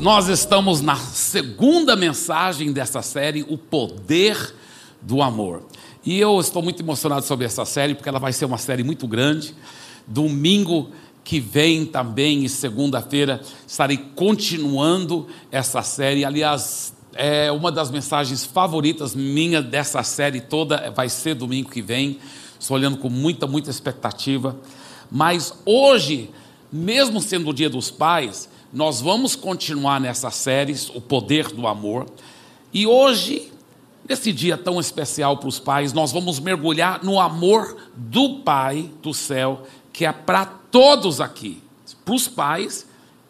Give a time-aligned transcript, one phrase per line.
[0.00, 4.54] nós estamos na segunda mensagem dessa série, O Poder
[5.02, 5.62] do Amor.
[6.04, 9.06] E eu estou muito emocionado sobre essa série, porque ela vai ser uma série muito
[9.06, 9.54] grande.
[10.06, 10.90] Domingo
[11.22, 16.24] que vem também, e segunda-feira, estarei continuando essa série.
[16.24, 22.18] Aliás, é uma das mensagens favoritas minha dessa série toda, vai ser domingo que vem.
[22.58, 24.56] Estou olhando com muita, muita expectativa.
[25.10, 26.30] Mas hoje,
[26.72, 32.06] mesmo sendo o Dia dos Pais, nós vamos continuar nessa série, O Poder do Amor.
[32.72, 33.52] E hoje,
[34.08, 39.12] nesse dia tão especial para os pais, nós vamos mergulhar no amor do Pai do
[39.12, 41.60] céu, que é para todos aqui,
[42.04, 42.86] para os pais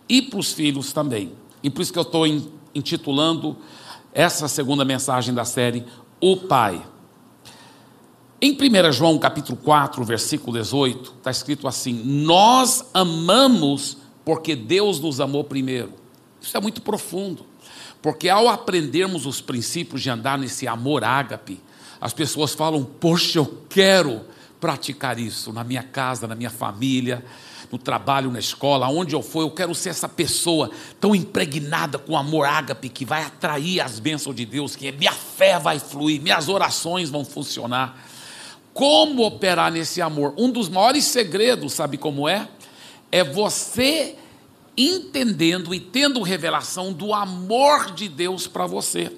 [0.06, 1.32] e para os filhos também.
[1.62, 2.26] E por isso que eu estou
[2.74, 3.56] intitulando
[4.12, 5.86] essa segunda mensagem da série,
[6.20, 6.84] O Pai.
[8.42, 13.99] Em 1 João capítulo 4, versículo 18, está escrito assim: Nós amamos
[14.30, 15.92] porque Deus nos amou primeiro.
[16.40, 17.44] Isso é muito profundo,
[18.00, 21.60] porque ao aprendermos os princípios de andar nesse amor ágape,
[22.00, 24.20] as pessoas falam: Poxa, eu quero
[24.60, 27.24] praticar isso na minha casa, na minha família,
[27.72, 30.70] no trabalho, na escola, onde eu for, eu quero ser essa pessoa
[31.00, 35.58] tão impregnada com amor ágape que vai atrair as bênçãos de Deus, que minha fé
[35.58, 38.00] vai fluir, minhas orações vão funcionar.
[38.72, 40.34] Como operar nesse amor?
[40.38, 42.48] Um dos maiores segredos, sabe como é?
[43.10, 44.16] É você
[44.88, 49.12] entendendo e tendo revelação do amor de Deus para você.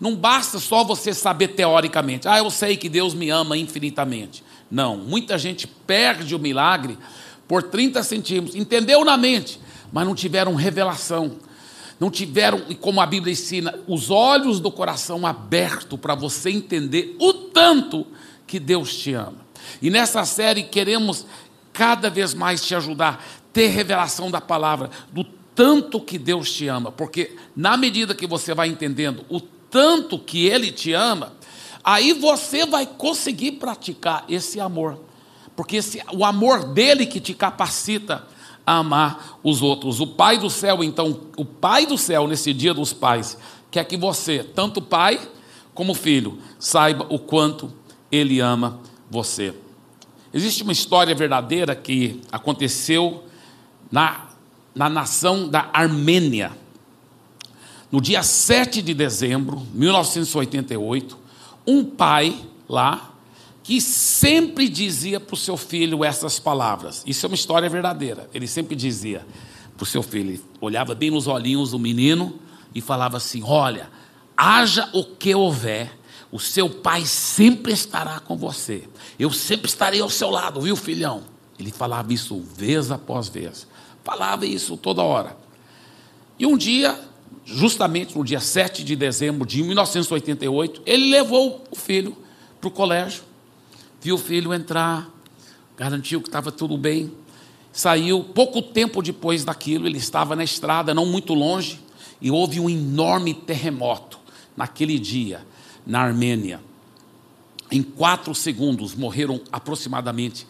[0.00, 4.42] Não basta só você saber teoricamente, ah, eu sei que Deus me ama infinitamente.
[4.70, 6.98] Não, muita gente perde o milagre
[7.46, 9.60] por 30 centímetros, entendeu na mente,
[9.92, 11.36] mas não tiveram revelação,
[12.00, 17.14] não tiveram, e como a Bíblia ensina, os olhos do coração abertos para você entender
[17.20, 18.06] o tanto
[18.46, 19.46] que Deus te ama.
[19.80, 21.26] E nessa série queremos
[21.72, 26.90] cada vez mais te ajudar, ter revelação da palavra, do tanto que Deus te ama,
[26.90, 31.34] porque na medida que você vai entendendo o tanto que Ele te ama,
[31.84, 35.00] aí você vai conseguir praticar esse amor,
[35.54, 38.26] porque esse, o amor dele que te capacita
[38.66, 40.00] a amar os outros.
[40.00, 43.36] O Pai do céu, então, o Pai do céu, nesse dia dos pais,
[43.70, 45.20] quer que você, tanto pai
[45.74, 47.72] como filho, saiba o quanto
[48.10, 48.80] ele ama
[49.10, 49.54] você.
[50.32, 53.24] Existe uma história verdadeira que aconteceu
[53.92, 54.28] na,
[54.74, 56.50] na nação da Armênia.
[57.90, 61.18] No dia 7 de dezembro de 1988,
[61.66, 63.10] um pai lá
[63.62, 67.04] que sempre dizia para o seu filho essas palavras.
[67.06, 68.28] Isso é uma história verdadeira.
[68.32, 69.24] Ele sempre dizia
[69.76, 72.38] para o seu filho, ele olhava bem nos olhinhos do menino
[72.74, 73.90] e falava assim: Olha,
[74.36, 75.92] haja o que houver,
[76.30, 78.88] o seu pai sempre estará com você.
[79.18, 81.24] Eu sempre estarei ao seu lado, viu, filhão?
[81.58, 83.66] Ele falava isso vez após vez.
[84.04, 85.36] Falava isso toda hora.
[86.38, 86.98] E um dia,
[87.44, 92.16] justamente no dia 7 de dezembro de 1988, ele levou o filho
[92.60, 93.22] para o colégio,
[94.00, 95.08] viu o filho entrar,
[95.76, 97.12] garantiu que estava tudo bem,
[97.72, 98.24] saiu.
[98.24, 101.80] Pouco tempo depois daquilo, ele estava na estrada, não muito longe,
[102.20, 104.18] e houve um enorme terremoto
[104.56, 105.46] naquele dia
[105.86, 106.60] na Armênia.
[107.70, 110.46] Em quatro segundos morreram aproximadamente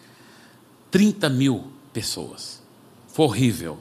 [0.91, 2.62] 30 mil pessoas.
[3.13, 3.77] Foi horrível.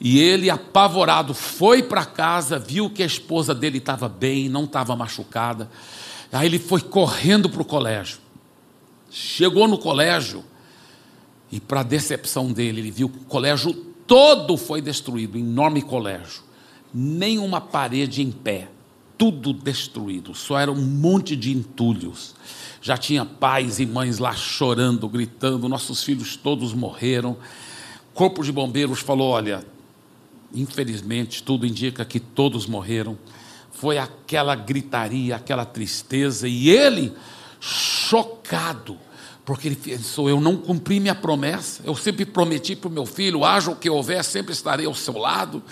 [0.00, 4.94] E ele, apavorado, foi para casa, viu que a esposa dele estava bem, não estava
[4.94, 5.68] machucada.
[6.30, 8.18] Aí ele foi correndo para o colégio.
[9.10, 10.44] Chegou no colégio
[11.50, 13.72] e, para decepção dele, ele viu que o colégio
[14.06, 16.42] todo foi destruído enorme colégio.
[16.94, 18.68] Nenhuma parede em pé
[19.18, 22.36] tudo destruído, só era um monte de entulhos.
[22.80, 27.36] Já tinha pais e mães lá chorando, gritando, nossos filhos todos morreram.
[28.18, 29.64] Corpo de bombeiros falou: olha,
[30.52, 33.16] infelizmente tudo indica que todos morreram.
[33.70, 37.12] Foi aquela gritaria, aquela tristeza, e ele,
[37.60, 38.98] chocado,
[39.44, 43.44] porque ele pensou: eu não cumpri minha promessa, eu sempre prometi para o meu filho:
[43.44, 45.62] haja o que houver, sempre estarei ao seu lado.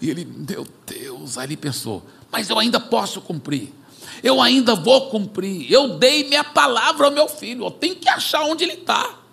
[0.00, 3.72] E ele, meu Deus, aí ele pensou: mas eu ainda posso cumprir.
[4.22, 5.72] Eu ainda vou cumprir.
[5.72, 7.64] Eu dei minha palavra ao meu filho.
[7.64, 9.25] Eu tenho que achar onde ele está.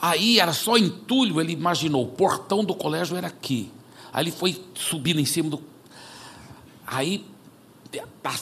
[0.00, 3.70] Aí era só entulho, ele imaginou, o portão do colégio era aqui.
[4.12, 5.62] Aí ele foi subindo em cima do.
[6.86, 7.24] Aí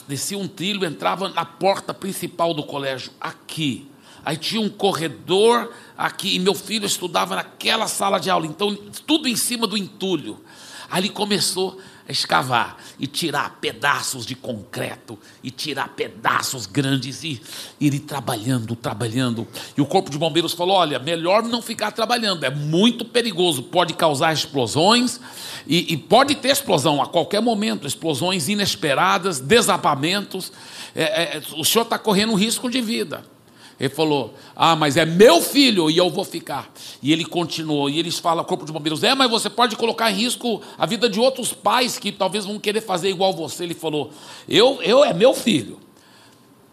[0.07, 3.89] descia um trilho, entrava na porta principal do colégio, aqui.
[4.25, 8.75] Aí tinha um corredor aqui, e meu filho estudava naquela sala de aula, então
[9.05, 10.43] tudo em cima do entulho.
[10.89, 17.41] Aí ele começou escavar e tirar pedaços de concreto e tirar pedaços grandes e,
[17.79, 19.47] e ir trabalhando, trabalhando.
[19.75, 23.93] E o corpo de bombeiros falou: olha, melhor não ficar trabalhando, é muito perigoso, pode
[23.93, 25.19] causar explosões
[25.65, 30.51] e, e pode ter explosão a qualquer momento, explosões inesperadas, desabamentos.
[30.95, 33.23] É, é, o senhor está correndo um risco de vida.
[33.79, 36.71] Ele falou: Ah, mas é meu filho e eu vou ficar.
[37.01, 37.89] E ele continuou.
[37.89, 41.07] E eles falam, corpo de bombeiros: É, mas você pode colocar em risco a vida
[41.09, 43.63] de outros pais que talvez vão querer fazer igual você.
[43.63, 44.11] Ele falou:
[44.47, 45.79] Eu, eu é meu filho.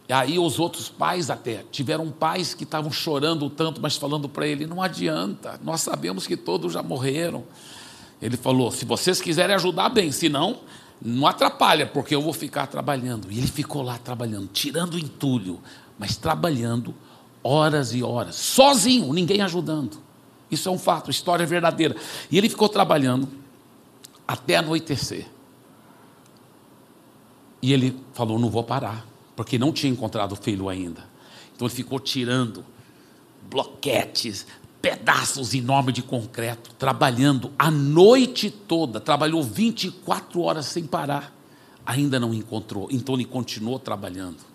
[0.08, 4.46] E aí os outros pais até tiveram pais que estavam chorando tanto, mas falando para
[4.46, 7.44] ele: Não adianta, nós sabemos que todos já morreram.
[8.20, 10.60] Ele falou: Se vocês quiserem ajudar, bem, se não,
[11.02, 13.30] não atrapalha, porque eu vou ficar trabalhando.
[13.30, 15.60] E ele ficou lá trabalhando, tirando entulho,
[15.99, 16.94] mas trabalhando
[17.43, 19.99] horas e horas, sozinho, ninguém ajudando.
[20.50, 21.96] Isso é um fato, história verdadeira.
[22.31, 23.29] E ele ficou trabalhando
[24.26, 25.26] até anoitecer.
[27.61, 29.06] E ele falou: Não vou parar,
[29.37, 31.06] porque não tinha encontrado o filho ainda.
[31.55, 32.64] Então ele ficou tirando
[33.49, 34.46] bloquetes,
[34.81, 41.32] pedaços enormes de concreto, trabalhando a noite toda, trabalhou 24 horas sem parar.
[41.87, 44.53] Ainda não encontrou, então ele continuou trabalhando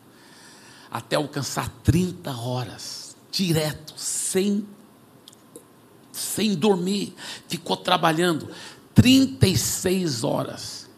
[0.92, 4.66] até alcançar 30 horas, direto, sem,
[6.12, 7.14] sem dormir.
[7.48, 8.50] Ficou trabalhando
[8.96, 10.90] 36 horas.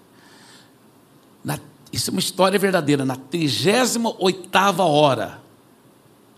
[1.43, 1.59] Na,
[1.91, 3.03] isso é uma história verdadeira.
[3.05, 5.41] Na 38 hora,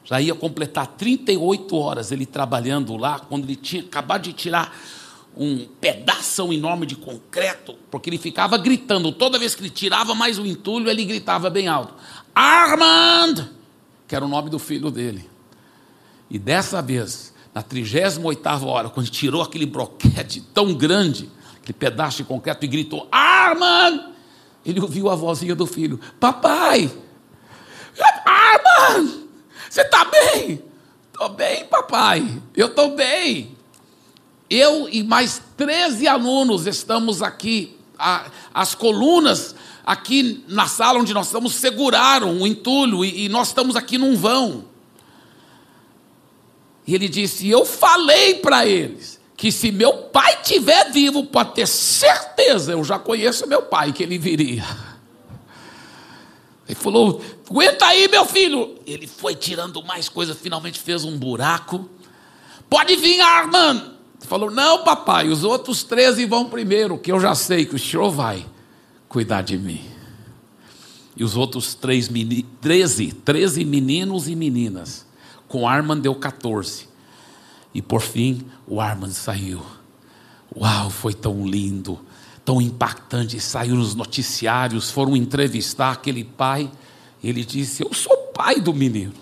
[0.04, 4.76] já ia completar 38 horas ele trabalhando lá, quando ele tinha acabado de tirar
[5.36, 9.12] um pedaço enorme de concreto, porque ele ficava gritando.
[9.12, 11.96] Toda vez que ele tirava mais o entulho, ele gritava bem alto:
[12.33, 13.50] Armand,
[14.07, 15.30] que era o nome do filho dele.
[16.30, 22.24] E dessa vez, na 38 hora, quando tirou aquele broquete tão grande, aquele pedaço de
[22.24, 24.12] concreto, e gritou: Armand!
[24.65, 26.91] Ele ouviu a vozinha do filho: Papai!
[28.25, 29.24] Armand!
[29.69, 30.63] Você está bem?
[31.12, 32.41] Estou bem, papai.
[32.56, 33.56] Eu estou bem.
[34.50, 37.77] Eu e mais 13 alunos estamos aqui.
[38.53, 43.75] As colunas aqui na sala onde nós estamos seguraram o entulho e, e nós estamos
[43.75, 44.65] aqui num vão.
[46.88, 51.68] E ele disse: Eu falei para eles que se meu pai estiver vivo, pode ter
[51.68, 54.65] certeza, eu já conheço meu pai, que ele viria.
[56.68, 58.75] Ele falou: Aguenta aí, meu filho.
[58.88, 61.89] Ele foi tirando mais coisas, finalmente fez um buraco.
[62.69, 63.77] Pode vir, Armand.
[64.19, 67.80] Ele falou: Não, papai, os outros 13 vão primeiro, que eu já sei que o
[67.80, 68.53] senhor vai
[69.13, 69.80] cuidar de mim.
[71.15, 72.10] E os outros três,
[72.60, 75.06] 13, 13 meninos e meninas.
[75.48, 76.89] Com Armand deu 14.
[77.75, 79.63] E por fim, o Armand saiu.
[80.56, 82.00] Uau, foi tão lindo,
[82.44, 83.39] tão impactante.
[83.39, 86.71] Saiu nos noticiários, foram entrevistar aquele pai.
[87.24, 89.13] Ele disse: Eu sou pai do menino.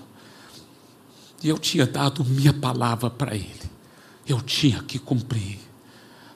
[1.44, 3.70] E eu tinha dado minha palavra para ele.
[4.26, 5.60] Eu tinha que cumprir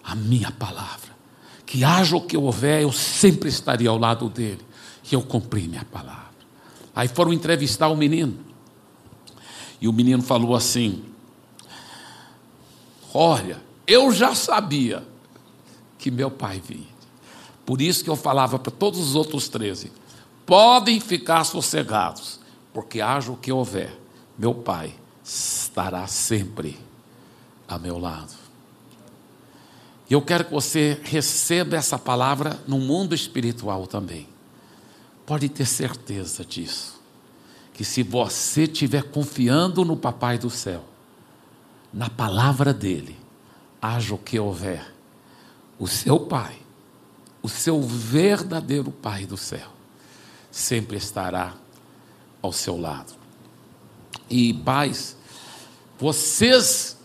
[0.04, 1.15] a minha palavra
[1.66, 4.62] que haja o que houver, eu sempre estaria ao lado dele.
[5.12, 6.26] E eu cumpri minha palavra.
[6.96, 8.38] Aí foram entrevistar o menino.
[9.82, 11.04] E o menino falou assim:
[13.14, 15.06] Olha, eu já sabia
[15.98, 16.96] que meu pai vinha.
[17.66, 19.92] Por isso que eu falava para todos os outros 13:
[20.46, 22.40] podem ficar sossegados,
[22.74, 24.00] porque haja o que houver,
[24.38, 26.78] meu pai estará sempre
[27.68, 28.45] a meu lado.
[30.10, 34.28] E eu quero que você receba essa palavra no mundo espiritual também.
[35.26, 37.02] Pode ter certeza disso.
[37.74, 40.86] Que se você estiver confiando no Papai do céu,
[41.92, 43.18] na palavra dele,
[43.82, 44.94] haja o que houver,
[45.80, 46.56] o seu Pai,
[47.42, 49.70] o seu verdadeiro Pai do céu,
[50.52, 51.56] sempre estará
[52.42, 53.14] ao seu lado.
[54.30, 55.18] E pais,
[56.00, 56.98] vocês,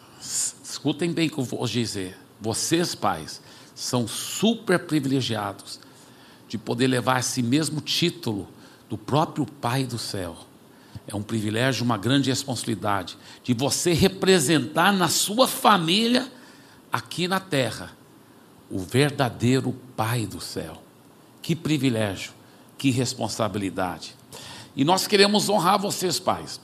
[0.63, 3.41] escutem bem o que eu vou dizer, vocês, pais,
[3.75, 5.81] são super privilegiados
[6.49, 8.49] de poder levar esse mesmo título
[8.89, 10.37] do próprio Pai do céu.
[11.07, 16.31] É um privilégio, uma grande responsabilidade de você representar na sua família,
[16.93, 17.93] aqui na terra,
[18.71, 20.83] o verdadeiro Pai do céu.
[21.43, 22.33] Que privilégio,
[22.77, 24.15] que responsabilidade.
[24.77, 26.61] E nós queremos honrar vocês, pais.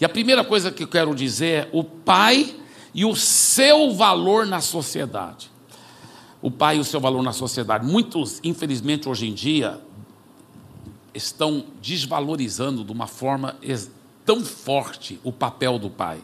[0.00, 2.56] E a primeira coisa que eu quero dizer é: o pai
[2.94, 5.50] e o seu valor na sociedade.
[6.40, 7.86] O pai e o seu valor na sociedade.
[7.86, 9.80] Muitos, infelizmente, hoje em dia,
[11.14, 13.56] estão desvalorizando de uma forma
[14.24, 16.20] tão forte o papel do pai.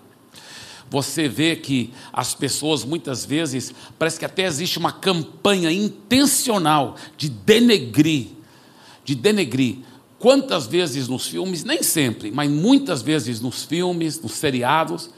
[0.90, 7.28] você vê que as pessoas muitas vezes, parece que até existe uma campanha intencional de
[7.28, 8.28] denegrir,
[9.04, 9.78] de denegrir.
[10.18, 15.10] Quantas vezes nos filmes, nem sempre, mas muitas vezes nos filmes, nos seriados,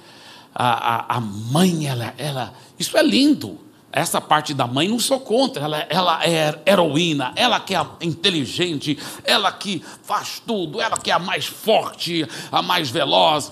[0.55, 3.59] a, a, a mãe, ela, ela, isso é lindo.
[3.93, 8.97] Essa parte da mãe não sou contra, ela, ela é heroína, ela que é inteligente,
[9.25, 13.51] ela que faz tudo, ela que é a mais forte, a mais veloz.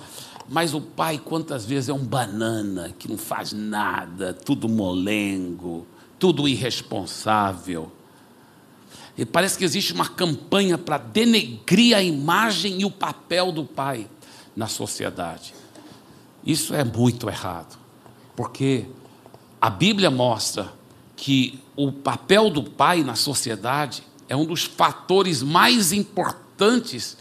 [0.48, 5.86] Mas o pai, quantas vezes, é um banana que não faz nada, tudo molengo,
[6.18, 7.92] tudo irresponsável.
[9.16, 14.08] E parece que existe uma campanha para denegrir a imagem e o papel do pai
[14.54, 15.57] na sociedade.
[16.44, 17.78] Isso é muito errado,
[18.36, 18.86] porque
[19.60, 20.72] a Bíblia mostra
[21.16, 27.16] que o papel do pai na sociedade é um dos fatores mais importantes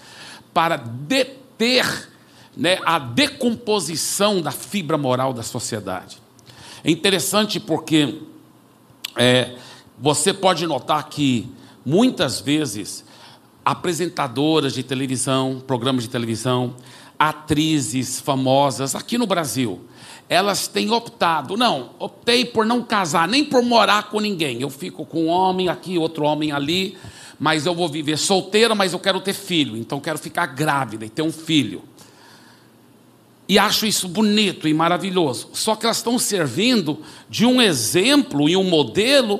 [0.53, 2.09] para deter
[2.55, 6.19] né, a decomposição da fibra moral da sociedade.
[6.83, 8.21] É interessante porque
[9.15, 9.55] é,
[9.97, 11.49] você pode notar que
[11.85, 13.03] muitas vezes
[13.63, 16.75] apresentadoras de televisão, programas de televisão,
[17.17, 19.81] atrizes famosas aqui no Brasil,
[20.29, 24.61] elas têm optado, não, optei por não casar, nem por morar com ninguém.
[24.61, 26.97] Eu fico com um homem aqui, outro homem ali,
[27.39, 31.09] mas eu vou viver solteira, mas eu quero ter filho, então quero ficar grávida e
[31.09, 31.83] ter um filho.
[33.49, 35.49] E acho isso bonito e maravilhoso.
[35.53, 39.39] Só que elas estão servindo de um exemplo e um modelo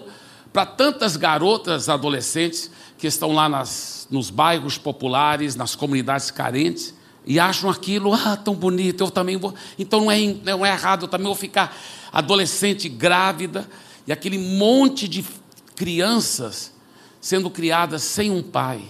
[0.54, 6.94] para tantas garotas adolescentes que estão lá nas, nos bairros populares, nas comunidades carentes,
[7.28, 9.54] e acham aquilo, ah, tão bonito, eu também vou.
[9.78, 11.78] Então não é, não é errado, eu também vou ficar
[12.12, 13.70] adolescente grávida,
[14.08, 15.26] e aquele monte de
[15.76, 16.74] crianças
[17.20, 18.82] sendo criadas sem um pai,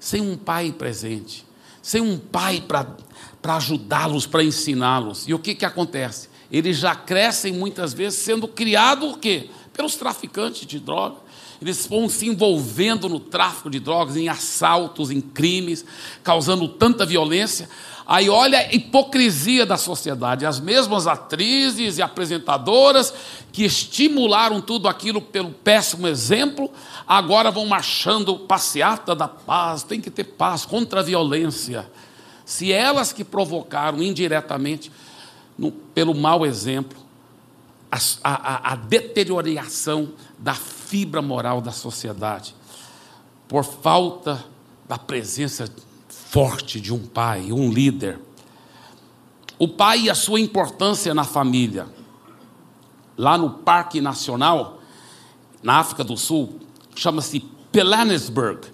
[0.00, 1.44] sem um pai presente,
[1.82, 5.28] sem um pai para ajudá-los, para ensiná-los.
[5.28, 6.30] E o que, que acontece?
[6.50, 9.50] Eles já crescem muitas vezes sendo criados o quê?
[9.74, 11.16] Pelos traficantes de droga.
[11.62, 15.84] Eles vão se envolvendo no tráfico de drogas, em assaltos, em crimes,
[16.22, 17.68] causando tanta violência.
[18.06, 20.44] Aí olha a hipocrisia da sociedade.
[20.44, 23.14] As mesmas atrizes e apresentadoras
[23.50, 26.70] que estimularam tudo aquilo pelo péssimo exemplo,
[27.06, 31.88] agora vão marchando passeata da paz, tem que ter paz contra a violência
[32.44, 34.90] se elas que provocaram indiretamente,
[35.56, 37.01] no, pelo mau exemplo,
[37.92, 42.54] a, a, a deterioração da fibra moral da sociedade,
[43.46, 44.42] por falta
[44.88, 45.68] da presença
[46.08, 48.18] forte de um pai, um líder.
[49.58, 51.86] O pai e a sua importância na família.
[53.16, 54.80] Lá no Parque Nacional,
[55.62, 56.58] na África do Sul,
[56.94, 58.72] chama-se Pelanesburg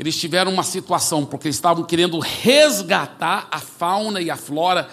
[0.00, 4.88] eles tiveram uma situação, porque eles estavam querendo resgatar a fauna e a flora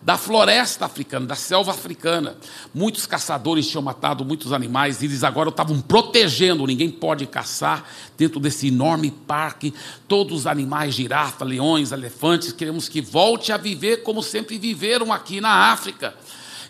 [0.00, 2.36] da floresta africana, da selva africana.
[2.74, 7.84] Muitos caçadores tinham matado muitos animais, e eles agora estavam protegendo, ninguém pode caçar
[8.16, 9.74] dentro desse enorme parque.
[10.06, 15.40] Todos os animais, girafa, leões, elefantes, queremos que volte a viver como sempre viveram aqui
[15.40, 16.14] na África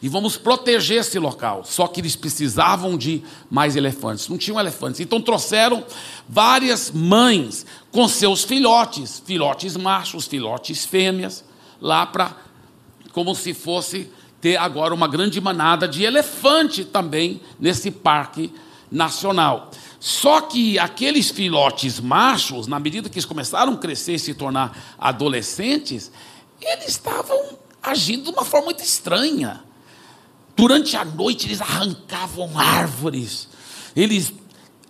[0.01, 1.65] e vamos proteger esse local.
[1.65, 5.01] Só que eles precisavam de mais elefantes, não tinham elefantes.
[5.01, 5.85] Então trouxeram
[6.29, 11.45] várias mães com seus filhotes, filhotes machos, filhotes fêmeas,
[11.81, 12.37] lá para,
[13.13, 14.11] como se fosse
[14.41, 18.53] ter agora uma grande manada de elefante também nesse parque
[18.91, 19.71] nacional.
[20.01, 24.97] Só que aqueles filhotes machos, na medida que eles começaram a crescer e se tornar
[24.97, 26.11] adolescentes,
[26.61, 29.63] eles estavam agindo de uma forma muito estranha.
[30.57, 33.49] Durante a noite eles arrancavam árvores,
[33.95, 34.33] eles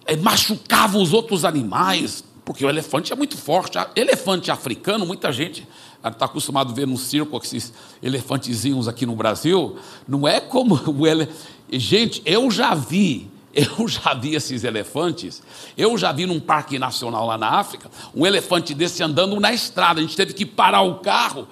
[0.06, 3.78] eh, machucavam os outros animais, porque o elefante é muito forte.
[3.94, 5.66] Elefante africano, muita gente
[6.04, 9.76] está acostumado a ver no circo esses elefantezinhos aqui no Brasil.
[10.06, 11.38] Não é como o elefante.
[11.70, 13.30] Gente, eu já vi
[13.78, 15.42] eu já vi esses elefantes.
[15.76, 20.00] Eu já vi num parque nacional lá na África, um elefante desse andando na estrada.
[20.00, 21.48] A gente teve que parar o carro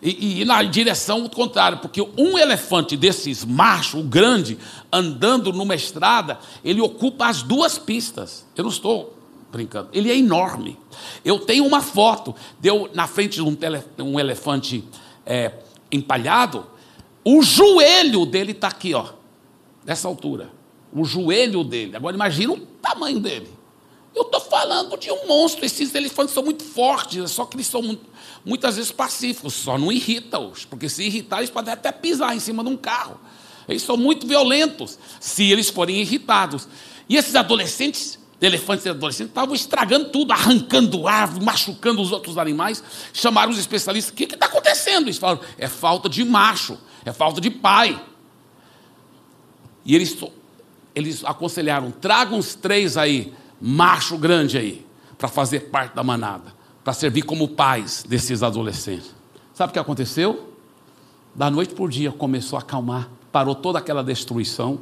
[0.00, 4.58] e, e ir na direção contrária, porque um elefante desses macho, grande,
[4.92, 8.46] andando numa estrada, ele ocupa as duas pistas.
[8.56, 9.16] Eu não estou
[9.50, 10.78] brincando, ele é enorme.
[11.24, 14.84] Eu tenho uma foto, deu na frente de um, tele, um elefante
[15.26, 15.52] é,
[15.90, 16.66] empalhado,
[17.24, 19.10] o joelho dele está aqui, ó,
[19.84, 20.50] nessa altura.
[20.92, 21.96] O joelho dele.
[21.96, 23.50] Agora imagina o tamanho dele.
[24.14, 25.64] Eu estou falando de um monstro.
[25.64, 27.98] Esses elefantes são muito fortes, só que eles são
[28.44, 32.64] muitas vezes pacíficos, só não irrita-os, porque se irritar, eles podem até pisar em cima
[32.64, 33.20] de um carro.
[33.68, 36.66] Eles são muito violentos se eles forem irritados.
[37.08, 42.82] E esses adolescentes, elefantes e adolescentes, estavam estragando tudo, arrancando árvore, machucando os outros animais.
[43.12, 45.06] Chamaram os especialistas: o que está acontecendo?
[45.06, 48.00] Eles falaram: é falta de macho, é falta de pai.
[49.84, 50.16] E eles,
[50.94, 56.54] eles aconselharam: traga uns três aí, macho grande aí, para fazer parte da manada,
[56.84, 59.14] para servir como pais desses adolescentes.
[59.52, 60.54] Sabe o que aconteceu?
[61.34, 64.80] Da noite por dia começou a acalmar, parou toda aquela destruição.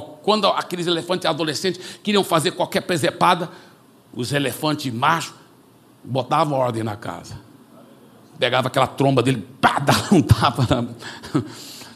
[0.00, 3.50] Quando aqueles elefantes adolescentes queriam fazer qualquer presepada,
[4.12, 5.34] os elefantes machos
[6.04, 7.38] botavam ordem na casa.
[8.38, 11.42] Pegava aquela tromba dele, pá, dava um tapa na,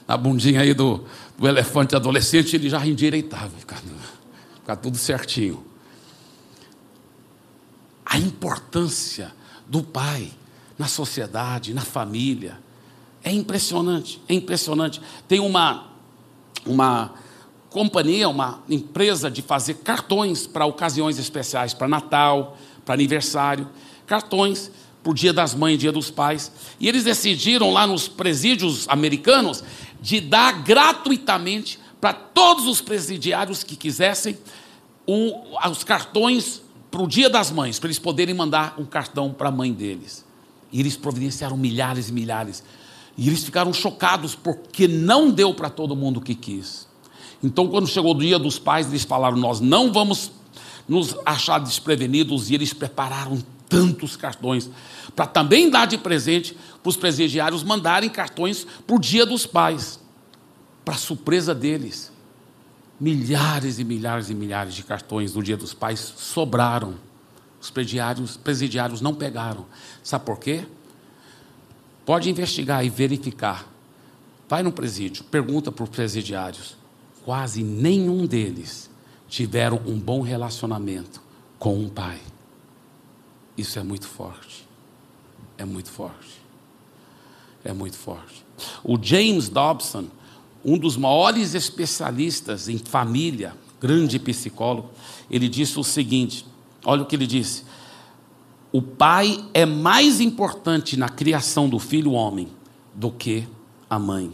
[0.07, 1.05] na bundinha aí do,
[1.37, 3.83] do elefante adolescente, ele já endireitava, ficava,
[4.81, 5.65] tudo certinho.
[8.05, 9.33] A importância
[9.67, 10.31] do pai
[10.79, 12.59] na sociedade, na família,
[13.25, 15.01] é impressionante, é impressionante.
[15.27, 15.89] Tem uma,
[16.65, 17.15] uma
[17.77, 22.57] companhia, uma empresa de fazer cartões para ocasiões especiais, para Natal,
[22.87, 23.69] para aniversário,
[24.07, 24.71] cartões
[25.03, 26.51] para o Dia das Mães, Dia dos Pais.
[26.81, 29.63] E eles decidiram lá nos presídios americanos
[30.01, 34.39] de dar gratuitamente para todos os presidiários que quisessem
[35.07, 35.35] o,
[35.71, 39.53] os cartões para o Dia das Mães, para eles poderem mandar um cartão para a
[39.53, 40.25] mãe deles.
[40.73, 42.65] E eles providenciaram milhares e milhares.
[43.19, 46.86] E eles ficaram chocados porque não deu para todo mundo o que quis.
[47.47, 50.33] Então, quando chegou o dia dos pais, eles falaram: Nós não vamos
[50.89, 52.51] nos achar desprevenidos.
[52.51, 54.69] E eles prepararam tantos cartões
[55.15, 60.01] para também dar de presente para os presidiários mandarem cartões para o dia dos pais.
[60.85, 62.11] Para surpresa deles,
[62.99, 66.95] milhares e milhares e milhares de cartões do dia dos pais sobraram.
[67.61, 69.67] Os presidiários, presidiários não pegaram.
[70.03, 70.65] Sabe por quê?
[72.05, 73.67] Pode investigar e verificar.
[74.49, 76.86] Vai no presídio, pergunta para os presidiários
[77.27, 78.89] quase nenhum deles
[79.29, 81.21] tiveram um bom relacionamento
[81.59, 82.21] com um pai.
[83.59, 84.65] Isso é muito forte.
[85.59, 86.41] É muito forte.
[87.65, 88.45] É muito forte.
[88.85, 90.07] O James Dobson,
[90.65, 94.91] um dos maiores especialistas em família, grande psicólogo,
[95.29, 96.47] ele disse o seguinte:
[96.85, 97.65] olha o que ele disse.
[98.71, 102.47] O pai é mais importante na criação do filho homem
[102.95, 103.49] do que
[103.91, 104.33] a mãe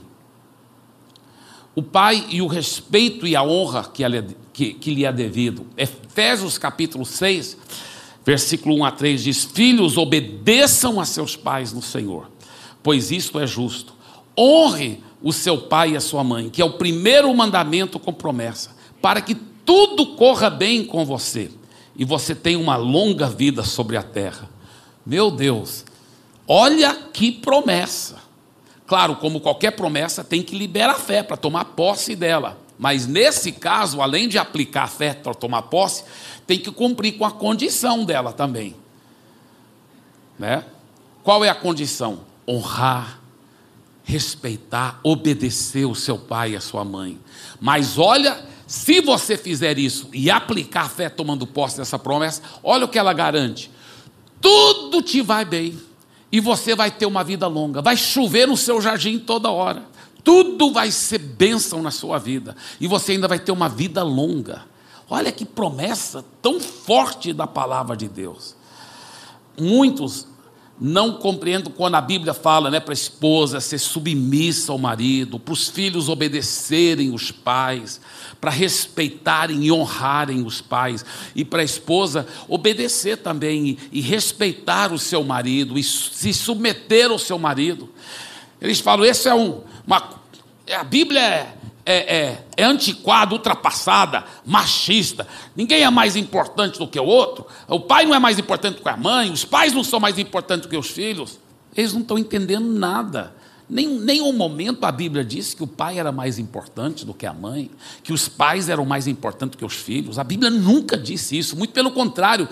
[1.75, 4.05] o pai e o respeito e a honra que,
[4.53, 5.67] que, que lhe é devido.
[5.77, 7.57] Efésios capítulo 6,
[8.25, 12.31] versículo 1 a 3 diz: Filhos, obedeçam a seus pais no Senhor,
[12.83, 13.95] pois isto é justo.
[14.39, 18.71] Honre o seu pai e a sua mãe, que é o primeiro mandamento com promessa,
[19.01, 21.51] para que tudo corra bem com você
[21.97, 24.49] e você tenha uma longa vida sobre a terra.
[25.05, 25.85] Meu Deus,
[26.47, 28.32] olha que promessa!
[28.93, 32.59] Claro, como qualquer promessa, tem que liberar a fé para tomar posse dela.
[32.79, 36.05] Mas nesse caso, além de aplicar a fé para tomar posse,
[36.47, 38.77] tem que cumprir com a condição dela também.
[40.39, 40.63] Né?
[41.23, 42.21] Qual é a condição?
[42.47, 43.19] Honrar,
[44.05, 47.19] respeitar, obedecer o seu pai e a sua mãe.
[47.59, 52.85] Mas olha, se você fizer isso e aplicar a fé tomando posse dessa promessa, olha
[52.85, 53.71] o que ela garante:
[54.39, 55.81] tudo te vai bem
[56.33, 57.83] e você vai ter uma vida longa.
[57.83, 59.85] Vai chover no seu jardim toda hora.
[60.25, 62.57] Tudo vai ser bênção na sua vida.
[62.81, 64.65] E você ainda vai ter uma vida longa.
[65.11, 68.57] Olha que promessa tão forte da palavra de Deus.
[69.61, 70.27] Muitos
[70.85, 75.53] não compreendo quando a Bíblia fala né, para a esposa ser submissa ao marido, para
[75.53, 78.01] os filhos obedecerem os pais,
[78.41, 81.05] para respeitarem e honrarem os pais,
[81.37, 87.13] e para a esposa obedecer também e, e respeitar o seu marido, e se submeter
[87.13, 87.89] ao seu marido.
[88.61, 89.61] Eles falam, esse é um.
[89.87, 90.21] Uma,
[90.69, 95.27] a Bíblia é, é, é, é antiquada, ultrapassada, machista.
[95.57, 97.47] Ninguém é mais importante do que o outro.
[97.69, 100.69] O pai não é mais importante que a mãe, os pais não são mais importantes
[100.69, 101.39] que os filhos.
[101.77, 103.35] Eles não estão entendendo nada.
[103.69, 107.25] Nem, nem um momento a Bíblia disse que o pai era mais importante do que
[107.25, 107.71] a mãe,
[108.03, 110.19] que os pais eram mais importantes que os filhos.
[110.19, 112.49] A Bíblia nunca disse isso, muito pelo contrário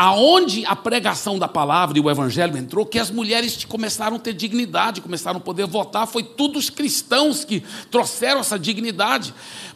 [0.00, 4.32] aonde a pregação da palavra e o evangelho entrou, que as mulheres começaram a ter
[4.32, 9.34] dignidade, começaram a poder votar, foi tudo os cristãos que trouxeram essa dignidade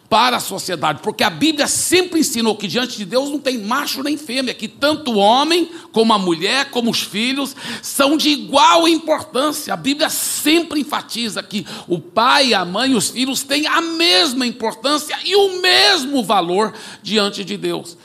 [0.09, 4.03] para a sociedade, porque a Bíblia sempre ensinou que diante de Deus não tem macho
[4.03, 8.89] nem fêmea, que tanto o homem como a mulher, como os filhos, são de igual
[8.89, 9.75] importância.
[9.75, 14.47] A Bíblia sempre enfatiza que o pai, a mãe e os filhos têm a mesma
[14.47, 17.99] importância e o mesmo valor diante de Deus.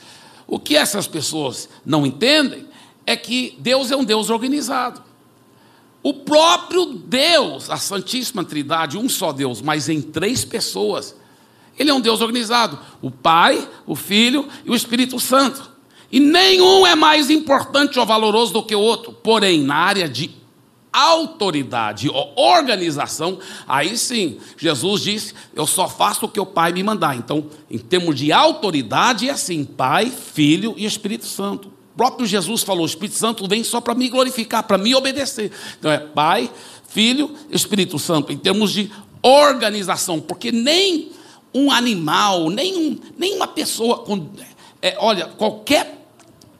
[0.50, 2.66] O que essas pessoas não entendem
[3.06, 5.00] é que Deus é um Deus organizado.
[6.02, 11.14] O próprio Deus, a Santíssima Trindade, um só Deus, mas em três pessoas,
[11.78, 15.70] ele é um Deus organizado: o Pai, o Filho e o Espírito Santo.
[16.10, 19.12] E nenhum é mais importante ou valoroso do que o outro.
[19.12, 20.39] Porém, na área de
[20.92, 27.16] autoridade organização, aí sim, Jesus disse: Eu só faço o que o Pai me mandar.
[27.16, 31.68] Então, em termos de autoridade, é assim: Pai, Filho e Espírito Santo.
[31.68, 35.52] O próprio Jesus falou: O Espírito Santo vem só para me glorificar, para me obedecer.
[35.78, 36.50] Então, é Pai,
[36.88, 38.90] Filho, Espírito Santo, em termos de
[39.22, 41.12] organização, porque nem
[41.54, 44.28] um animal, nem, um, nem uma pessoa com.
[44.82, 46.00] É, olha, qualquer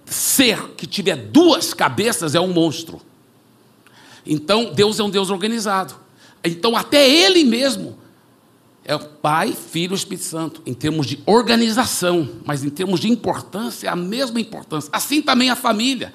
[0.05, 3.01] ser que tiver duas cabeças é um monstro.
[4.31, 5.93] Então, Deus é um Deus organizado.
[6.45, 7.99] Então, até Ele mesmo
[8.85, 13.11] é o Pai, Filho e Espírito Santo, em termos de organização, mas em termos de
[13.11, 14.89] importância, é a mesma importância.
[14.93, 16.13] Assim também a família.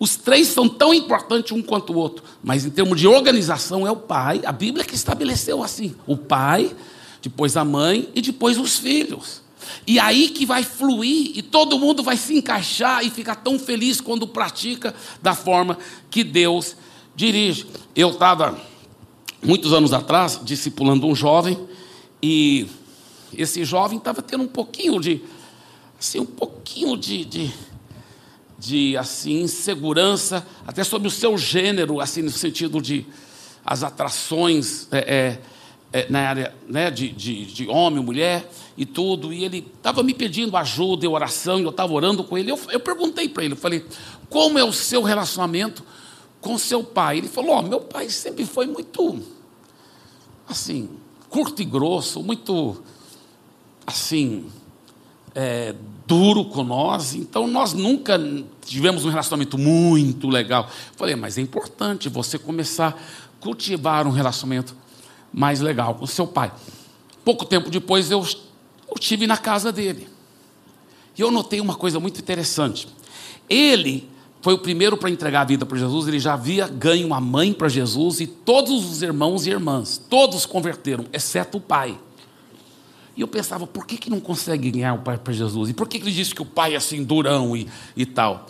[0.00, 3.90] Os três são tão importantes um quanto o outro, mas em termos de organização é
[3.90, 4.40] o pai.
[4.44, 6.74] A Bíblia que estabeleceu assim: o pai,
[7.22, 9.42] depois a mãe e depois os filhos.
[9.86, 14.00] E aí que vai fluir e todo mundo vai se encaixar e ficar tão feliz
[14.00, 15.78] quando pratica da forma
[16.10, 16.76] que Deus
[17.18, 17.66] dirige.
[17.96, 18.56] Eu estava,
[19.42, 21.58] muitos anos atrás, discipulando um jovem,
[22.22, 22.68] e
[23.36, 25.20] esse jovem estava tendo um pouquinho de,
[25.98, 27.52] assim, um pouquinho de, de,
[28.56, 33.04] de assim, insegurança, até sobre o seu gênero, assim, no sentido de
[33.66, 39.32] as atrações é, é, é, na área né, de, de, de homem, mulher e tudo,
[39.32, 42.52] e ele estava me pedindo ajuda e oração, e eu estava orando com ele.
[42.52, 43.84] Eu, eu perguntei para ele, eu falei,
[44.30, 45.82] como é o seu relacionamento
[46.48, 47.18] com seu pai.
[47.18, 49.20] Ele falou: oh, meu pai sempre foi muito,
[50.48, 50.88] assim,
[51.28, 52.82] curto e grosso, muito,
[53.86, 54.50] assim,
[55.34, 55.74] é,
[56.06, 57.14] duro com nós.
[57.14, 58.18] Então nós nunca
[58.64, 60.70] tivemos um relacionamento muito legal.
[60.96, 64.74] falei: mas é importante você começar a cultivar um relacionamento
[65.30, 66.50] mais legal com seu pai.
[67.26, 70.08] Pouco tempo depois eu, eu estive na casa dele.
[71.14, 72.88] E eu notei uma coisa muito interessante.
[73.50, 74.08] Ele
[74.48, 77.52] foi o primeiro para entregar a vida para Jesus, ele já havia ganho uma mãe
[77.52, 82.00] para Jesus e todos os irmãos e irmãs, todos converteram, exceto o pai.
[83.14, 85.68] E eu pensava, por que, que não consegue ganhar o pai para Jesus?
[85.68, 88.46] E por que, que ele disse que o pai é assim durão e, e tal?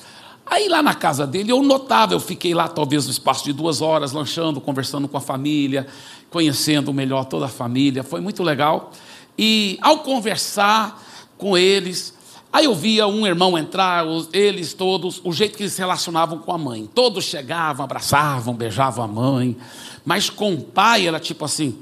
[0.47, 3.83] Aí lá na casa dele eu notava, eu fiquei lá talvez no espaço de duas
[3.83, 5.85] horas, lanchando, conversando com a família,
[6.31, 8.93] conhecendo melhor toda a família, foi muito legal.
[9.37, 11.05] E ao conversar
[11.37, 12.15] com eles,
[12.53, 16.53] Aí eu via um irmão entrar, eles todos, o jeito que eles se relacionavam com
[16.53, 16.89] a mãe.
[16.95, 19.57] Todos chegavam, abraçavam, beijavam a mãe.
[20.05, 21.79] Mas com o pai era tipo assim: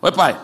[0.00, 0.40] Oi, pai.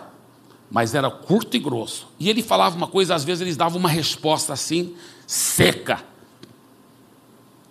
[0.69, 2.07] Mas era curto e grosso.
[2.19, 4.95] E ele falava uma coisa, às vezes eles davam uma resposta assim,
[5.27, 6.01] seca.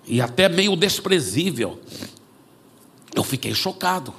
[0.07, 1.81] E até meio desprezível.
[3.15, 4.13] Eu fiquei chocado.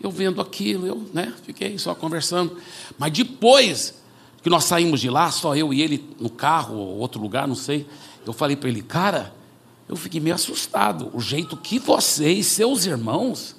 [0.00, 2.58] Eu vendo aquilo, eu né, fiquei só conversando.
[2.98, 4.02] Mas depois
[4.44, 7.54] que nós saímos de lá, só eu e ele no carro, ou outro lugar, não
[7.54, 7.88] sei.
[8.26, 9.34] Eu falei para ele, cara,
[9.88, 11.10] eu fiquei meio assustado.
[11.14, 13.56] O jeito que você e seus irmãos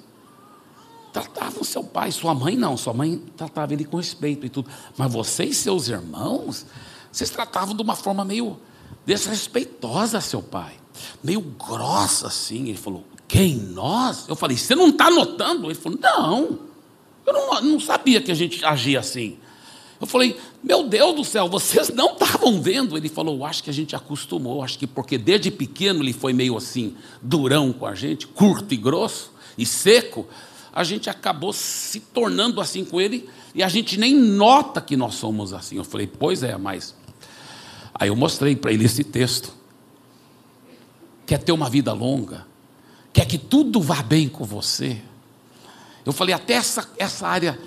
[1.12, 4.70] tratavam seu pai, sua mãe não, sua mãe tratava ele com respeito e tudo.
[4.96, 6.64] Mas você e seus irmãos,
[7.10, 8.56] vocês tratavam de uma forma meio
[9.04, 10.74] desrespeitosa seu pai,
[11.20, 12.68] meio grossa assim.
[12.68, 14.28] Ele falou, quem nós?
[14.28, 15.66] Eu falei, você não está notando?
[15.66, 16.60] Ele falou, não,
[17.26, 19.36] eu não, não sabia que a gente agia assim.
[20.00, 22.96] Eu falei, meu Deus do céu, vocês não estavam vendo?
[22.96, 26.56] Ele falou, acho que a gente acostumou, acho que porque desde pequeno ele foi meio
[26.56, 30.26] assim, durão com a gente, curto e grosso e seco,
[30.72, 35.14] a gente acabou se tornando assim com ele e a gente nem nota que nós
[35.14, 35.76] somos assim.
[35.76, 36.94] Eu falei, pois é, mas.
[37.94, 39.50] Aí eu mostrei para ele esse texto.
[41.24, 42.46] Quer ter uma vida longa?
[43.10, 45.00] Quer que tudo vá bem com você?
[46.04, 47.58] Eu falei, até essa, essa área,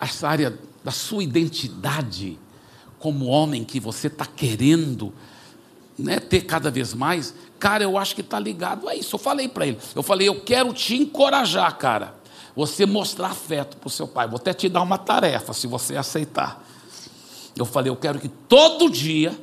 [0.00, 2.38] essa área da sua identidade
[3.00, 5.12] como homem que você está querendo
[5.98, 9.16] né, ter cada vez mais, cara, eu acho que está ligado a isso.
[9.16, 12.14] Eu falei para ele, eu falei, eu quero te encorajar, cara,
[12.54, 14.28] você mostrar afeto para o seu pai.
[14.28, 16.64] Vou até te dar uma tarefa, se você aceitar.
[17.56, 19.36] Eu falei, eu quero que todo dia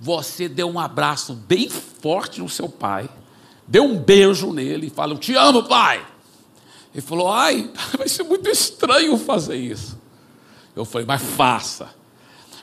[0.00, 3.08] você dê um abraço bem forte no seu pai,
[3.68, 6.04] dê um beijo nele e fale, eu te amo, pai.
[6.92, 9.97] Ele falou, ai, vai ser muito estranho fazer isso.
[10.78, 11.94] Eu falei, mas faça.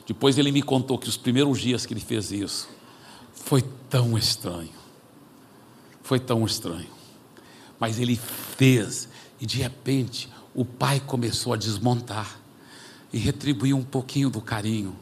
[0.06, 2.68] Depois ele me contou que os primeiros dias que ele fez isso
[3.34, 4.70] foi tão estranho.
[6.02, 6.88] Foi tão estranho.
[7.78, 9.08] Mas ele fez
[9.40, 12.38] e de repente o pai começou a desmontar
[13.12, 14.96] e retribuiu um pouquinho do carinho.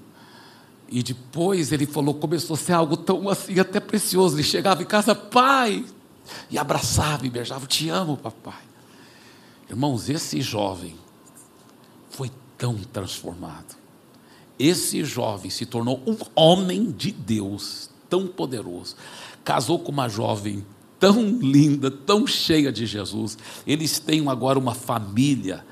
[0.88, 4.36] E depois ele falou, começou a ser algo tão assim, até precioso.
[4.36, 5.84] Ele chegava em casa, pai,
[6.50, 8.62] e abraçava e beijava, te amo, papai.
[9.68, 10.96] Irmãos, esse jovem
[12.10, 13.76] foi tão transformado.
[14.58, 18.96] Esse jovem se tornou um homem de Deus tão poderoso.
[19.44, 20.64] Casou com uma jovem
[20.98, 23.36] tão linda, tão cheia de Jesus.
[23.66, 25.64] Eles têm agora uma família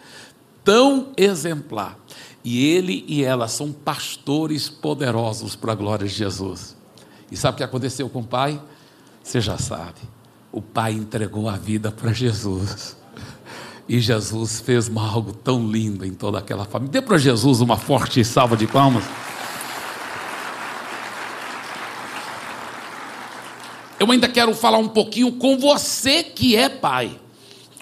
[0.65, 1.99] tão exemplar.
[2.45, 6.77] E ele e ela são pastores poderosos para a glória de Jesus.
[7.31, 8.61] E sabe o que aconteceu com o pai?
[9.23, 10.01] Você já sabe.
[10.51, 12.97] O pai entregou a vida para Jesus.
[13.89, 16.93] E Jesus fez algo tão lindo em toda aquela família.
[16.93, 19.05] Dê para Jesus uma forte salva de palmas.
[23.99, 27.19] Eu ainda quero falar um pouquinho com você que é pai.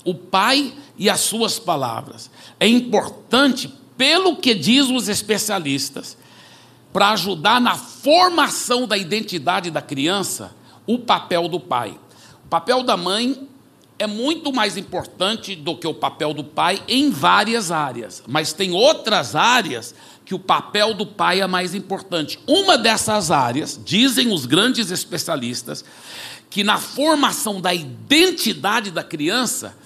[0.04, 2.30] O pai e as suas palavras.
[2.58, 6.16] É importante, pelo que diz os especialistas,
[6.92, 10.54] para ajudar na formação da identidade da criança,
[10.86, 11.98] o papel do pai.
[12.44, 13.48] O papel da mãe
[14.00, 18.72] é muito mais importante do que o papel do pai em várias áreas, mas tem
[18.72, 22.38] outras áreas que o papel do pai é mais importante.
[22.46, 25.84] Uma dessas áreas, dizem os grandes especialistas,
[26.48, 29.76] que na formação da identidade da criança,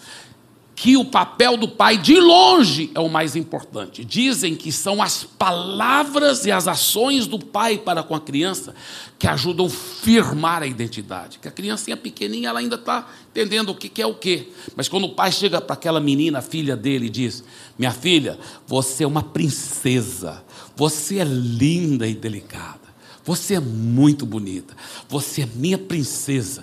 [0.77, 4.05] que o papel do pai, de longe, é o mais importante.
[4.05, 8.75] Dizem que são as palavras e as ações do pai para com a criança
[9.19, 11.39] que ajudam a firmar a identidade.
[11.39, 14.53] Que a criancinha pequenininha, ela ainda está entendendo o que é o que.
[14.75, 17.45] Mas quando o pai chega para aquela menina, filha dele, e diz:
[17.79, 20.43] Minha filha, você é uma princesa,
[20.75, 22.85] você é linda e delicada.
[23.25, 24.77] Você é muito bonita.
[25.09, 26.63] Você é minha princesa.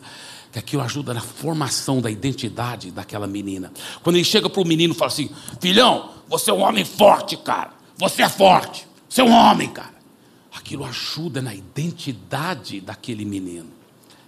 [0.51, 3.71] Que aquilo ajuda na formação da identidade daquela menina.
[4.03, 7.37] Quando ele chega para o menino e fala assim: Filhão, você é um homem forte,
[7.37, 7.71] cara.
[7.97, 8.87] Você é forte.
[9.07, 9.93] Você é um homem, cara.
[10.53, 13.69] Aquilo ajuda na identidade daquele menino.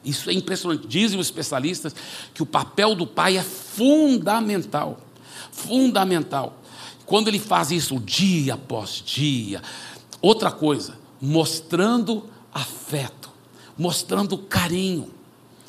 [0.03, 0.87] Isso é impressionante.
[0.87, 1.95] Dizem os especialistas
[2.33, 4.99] que o papel do pai é fundamental.
[5.51, 6.57] Fundamental.
[7.05, 9.61] Quando ele faz isso dia após dia.
[10.21, 13.29] Outra coisa, mostrando afeto,
[13.77, 15.12] mostrando carinho,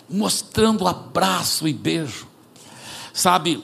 [0.08, 2.26] mostrando abraço e beijo.
[3.12, 3.62] Sabe,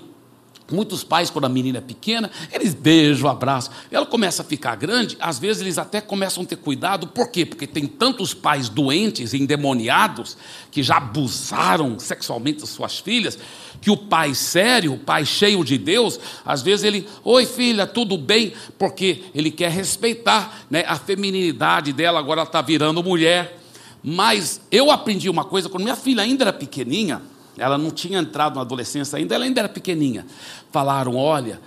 [0.70, 3.72] Muitos pais, quando a menina é pequena, eles beijam, abraçam.
[3.90, 7.08] Ela começa a ficar grande, às vezes eles até começam a ter cuidado.
[7.08, 7.44] Por quê?
[7.44, 10.36] Porque tem tantos pais doentes, endemoniados,
[10.70, 13.36] que já abusaram sexualmente das suas filhas,
[13.80, 18.16] que o pai sério, o pai cheio de Deus, às vezes ele, oi filha, tudo
[18.16, 18.52] bem?
[18.78, 23.59] Porque ele quer respeitar né, a feminilidade dela, agora ela está virando mulher.
[24.02, 27.22] Mas eu aprendi uma coisa, quando minha filha ainda era pequenininha,
[27.58, 30.26] ela não tinha entrado na adolescência ainda, ela ainda era pequenininha.
[30.72, 31.60] Falaram: olha,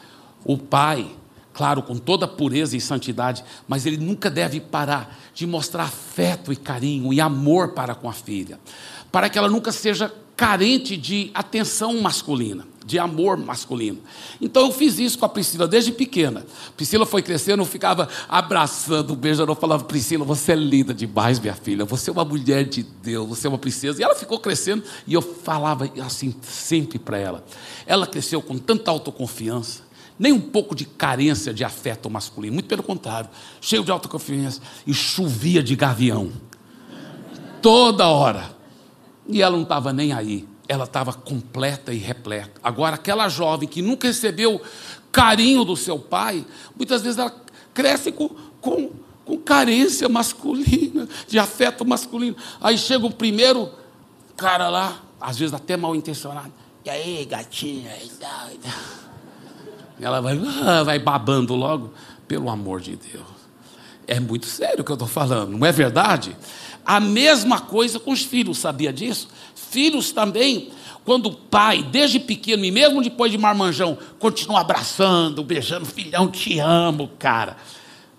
[0.43, 1.07] o pai,
[1.53, 6.55] claro, com toda pureza e santidade, mas ele nunca deve parar de mostrar afeto e
[6.55, 8.59] carinho e amor para com a filha,
[9.11, 13.99] para que ela nunca seja carente de atenção masculina de amor masculino.
[14.41, 16.45] Então eu fiz isso com a Priscila desde pequena.
[16.75, 21.55] Priscila foi crescendo, eu ficava abraçando, beijando, eu falava: Priscila, você é linda demais, minha
[21.55, 21.85] filha.
[21.85, 24.01] Você é uma mulher de Deus, você é uma princesa.
[24.01, 27.45] E ela ficou crescendo e eu falava assim sempre para ela.
[27.85, 29.83] Ela cresceu com tanta autoconfiança,
[30.17, 34.93] nem um pouco de carência de afeto masculino, muito pelo contrário, cheio de autoconfiança e
[34.93, 36.31] chovia de gavião
[37.61, 38.53] toda hora.
[39.27, 42.59] E ela não estava nem aí ela estava completa e repleta.
[42.63, 44.61] Agora, aquela jovem que nunca recebeu
[45.11, 46.45] carinho do seu pai,
[46.75, 47.33] muitas vezes ela
[47.73, 48.29] cresce com,
[48.61, 48.91] com,
[49.25, 52.35] com carência masculina, de afeto masculino.
[52.61, 53.69] Aí chega o primeiro
[54.37, 56.51] cara lá, às vezes até mal intencionado.
[56.85, 57.91] E aí, gatinha?
[59.99, 61.93] Ela vai, ah, vai babando logo,
[62.27, 63.32] pelo amor de Deus.
[64.07, 66.35] É muito sério o que eu estou falando, não é verdade?
[66.85, 69.29] A mesma coisa com os filhos, sabia disso?
[69.55, 70.71] Filhos também,
[71.05, 76.59] quando o pai, desde pequeno, e mesmo depois de marmanjão, continua abraçando, beijando, filhão, te
[76.59, 77.57] amo, cara.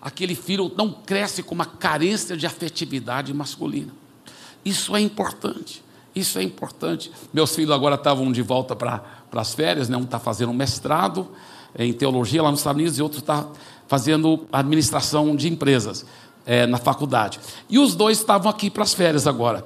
[0.00, 3.92] Aquele filho não cresce com uma carência de afetividade masculina.
[4.64, 5.82] Isso é importante.
[6.14, 7.10] Isso é importante.
[7.32, 9.96] Meus filhos agora estavam de volta para as férias, né?
[9.96, 11.28] um está fazendo um mestrado
[11.76, 13.48] em teologia lá nos Estados Unidos e outro está
[13.94, 16.04] fazendo administração de empresas
[16.44, 17.38] é, na faculdade.
[17.70, 19.64] E os dois estavam aqui para as férias agora.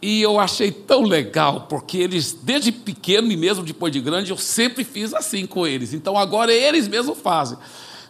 [0.00, 4.38] E eu achei tão legal, porque eles, desde pequeno e mesmo depois de grande, eu
[4.38, 5.92] sempre fiz assim com eles.
[5.92, 7.58] Então agora eles mesmos fazem.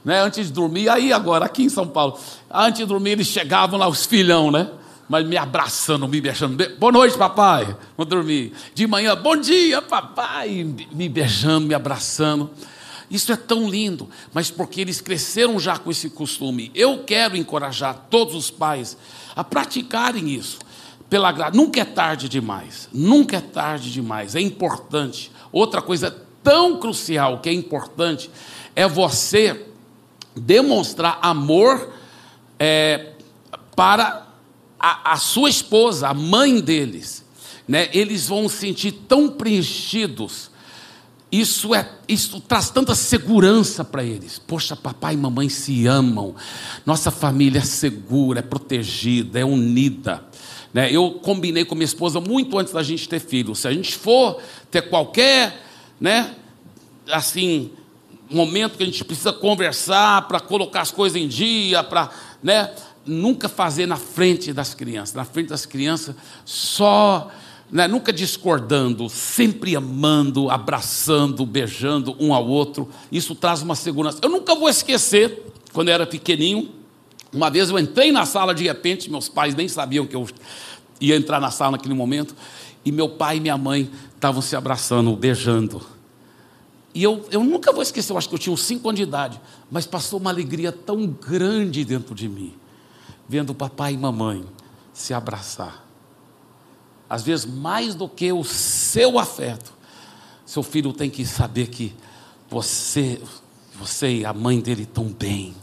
[0.05, 0.21] Né?
[0.21, 2.17] Antes de dormir, aí agora, aqui em São Paulo,
[2.49, 4.71] antes de dormir, eles chegavam lá, os filhão, né?
[5.09, 6.57] Mas me abraçando, me beijando.
[6.79, 7.77] Boa noite, papai.
[7.97, 8.53] Vou dormir.
[8.77, 10.65] De manhã, bom dia, papai.
[10.93, 12.49] Me beijando, me abraçando.
[13.13, 16.71] Isso é tão lindo, mas porque eles cresceram já com esse costume.
[16.75, 18.97] Eu quero encorajar todos os pais
[19.37, 20.59] a praticarem isso
[21.11, 21.51] pela.
[21.51, 22.89] Nunca é tarde demais.
[22.91, 24.35] Nunca é tarde demais.
[24.35, 25.31] É importante.
[25.53, 26.11] Outra coisa
[26.43, 28.31] tão crucial que é importante
[28.75, 29.67] é você
[30.35, 31.93] demonstrar amor
[32.59, 33.13] é,
[33.77, 34.27] para
[34.81, 37.23] a, a sua esposa, a mãe deles.
[37.69, 40.51] né, eles vão se sentir tão preenchidos.
[41.33, 44.39] Isso, é, isso traz tanta segurança para eles.
[44.39, 46.37] Poxa, papai e mamãe se amam,
[46.85, 50.23] nossa família é segura, é protegida, é unida.
[50.75, 50.93] Né?
[50.93, 53.61] Eu combinei com minha esposa muito antes da gente ter filhos.
[53.61, 55.65] Se a gente for ter qualquer,
[55.99, 56.35] né,
[57.11, 57.71] assim,
[58.31, 62.11] momento que a gente precisa conversar para colocar as coisas em dia, para,
[62.43, 62.71] né,
[63.07, 65.15] nunca fazer na frente das crianças.
[65.15, 66.15] Na frente das crianças,
[66.45, 67.31] só,
[67.73, 72.87] né, nunca discordando, sempre amando, abraçando, beijando um ao outro.
[73.11, 74.19] Isso traz uma segurança.
[74.21, 76.71] Eu nunca vou esquecer, quando eu era pequenininho,
[77.33, 80.29] uma vez eu entrei na sala de repente, meus pais nem sabiam que eu
[81.01, 82.37] ia entrar na sala naquele momento,
[82.85, 85.81] e meu pai e minha mãe estavam se abraçando, beijando.
[86.95, 89.05] E eu, eu nunca vou esquecer, eu acho que eu tinha uns cinco anos de
[89.05, 92.53] idade, mas passou uma alegria tão grande dentro de mim,
[93.27, 94.45] vendo papai e mamãe
[94.93, 95.82] se abraçar.
[97.13, 99.71] Às vezes, mais do que o seu afeto,
[100.47, 101.93] seu filho tem que saber que
[102.49, 103.21] você,
[103.79, 105.55] você e a mãe dele estão bem.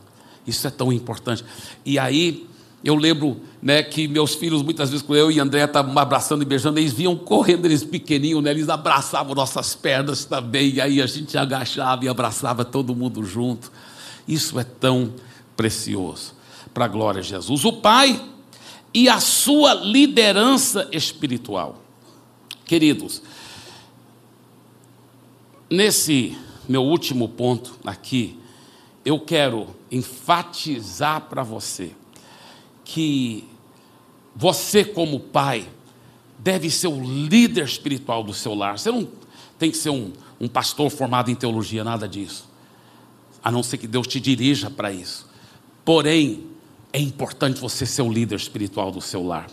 [0.46, 1.44] Isso é tão importante.
[1.84, 2.48] E aí,
[2.84, 6.46] eu lembro né, que meus filhos, muitas vezes, quando eu e André estavam abraçando e
[6.46, 11.08] beijando, eles vinham correndo, eles pequenininhos, né, eles abraçavam nossas pernas também, e aí a
[11.08, 13.72] gente agachava e abraçava todo mundo junto.
[14.28, 15.16] Isso é tão
[15.58, 16.36] precioso,
[16.76, 17.66] para a glória de Jesus.
[17.66, 18.22] O Pai
[18.94, 21.82] e a sua liderança espiritual.
[22.66, 23.22] Queridos,
[25.70, 28.38] nesse meu último ponto aqui,
[29.06, 31.92] eu quero enfatizar para você
[32.84, 33.48] que
[34.36, 35.68] você, como pai,
[36.38, 38.80] deve ser o líder espiritual do seu lar.
[38.80, 39.08] Você não
[39.58, 42.48] tem que ser um, um pastor formado em teologia, nada disso.
[43.44, 45.28] A não ser que Deus te dirija para isso.
[45.84, 46.49] Porém,
[46.92, 49.48] é importante você ser o líder espiritual do seu lar.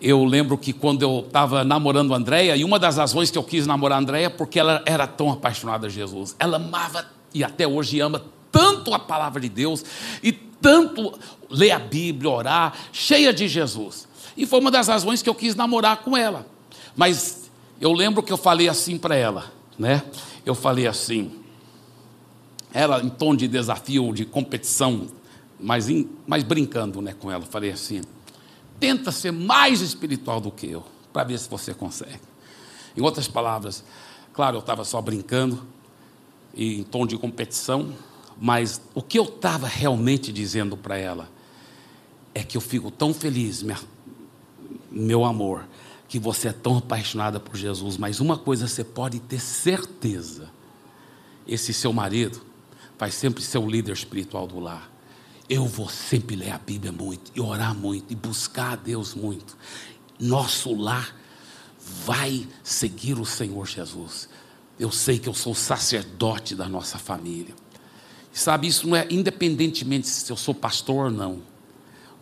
[0.00, 3.42] Eu lembro que quando eu estava namorando a Andréia, e uma das razões que eu
[3.42, 6.34] quis namorar a Andréia, é porque ela era tão apaixonada de Jesus.
[6.38, 9.84] Ela amava e até hoje ama tanto a palavra de Deus
[10.22, 11.18] e tanto
[11.50, 14.08] ler a Bíblia, orar, cheia de Jesus.
[14.36, 16.46] E foi uma das razões que eu quis namorar com ela.
[16.96, 20.02] Mas eu lembro que eu falei assim para ela, né?
[20.46, 21.32] Eu falei assim,
[22.72, 25.08] ela em tom de desafio, de competição,
[25.58, 28.02] mas, em, mas brincando né, com ela, falei assim:
[28.78, 32.20] tenta ser mais espiritual do que eu, para ver se você consegue.
[32.96, 33.84] Em outras palavras,
[34.32, 35.66] claro, eu estava só brincando,
[36.54, 37.94] em tom de competição,
[38.40, 41.28] mas o que eu estava realmente dizendo para ela
[42.34, 43.78] é que eu fico tão feliz, minha,
[44.90, 45.64] meu amor,
[46.08, 50.50] que você é tão apaixonada por Jesus, mas uma coisa você pode ter certeza:
[51.46, 52.40] esse seu marido
[52.98, 54.90] vai sempre ser o líder espiritual do lar.
[55.48, 59.56] Eu vou sempre ler a Bíblia muito, e orar muito, e buscar a Deus muito.
[60.18, 61.16] Nosso lar
[62.04, 64.28] vai seguir o Senhor Jesus.
[64.78, 67.54] Eu sei que eu sou sacerdote da nossa família.
[68.32, 71.42] Sabe, isso não é independentemente se eu sou pastor ou não.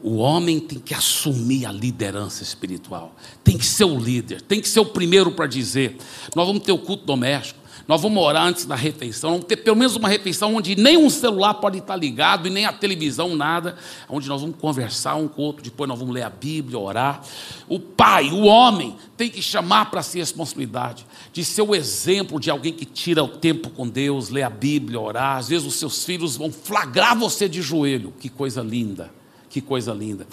[0.03, 4.69] O homem tem que assumir a liderança espiritual, tem que ser o líder, tem que
[4.69, 5.97] ser o primeiro para dizer:
[6.35, 9.77] nós vamos ter o culto doméstico, nós vamos orar antes da refeição, vamos ter pelo
[9.77, 13.77] menos uma refeição onde nem um celular pode estar ligado e nem a televisão, nada,
[14.09, 17.23] onde nós vamos conversar um com o outro, depois nós vamos ler a Bíblia, orar.
[17.69, 22.41] O pai, o homem, tem que chamar para si a responsabilidade de ser o exemplo
[22.41, 25.37] de alguém que tira o tempo com Deus, lê a Bíblia, orar.
[25.37, 28.13] Às vezes os seus filhos vão flagrar você de joelho.
[28.19, 29.13] Que coisa linda,
[29.49, 30.27] que coisa linda.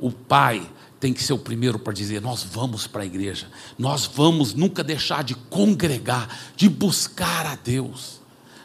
[0.00, 0.62] O pai
[1.00, 4.82] tem que ser o primeiro para dizer: nós vamos para a igreja, nós vamos nunca
[4.82, 8.20] deixar de congregar, de buscar a Deus,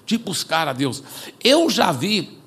[0.05, 1.03] de buscar a Deus.
[1.43, 2.37] Eu já vi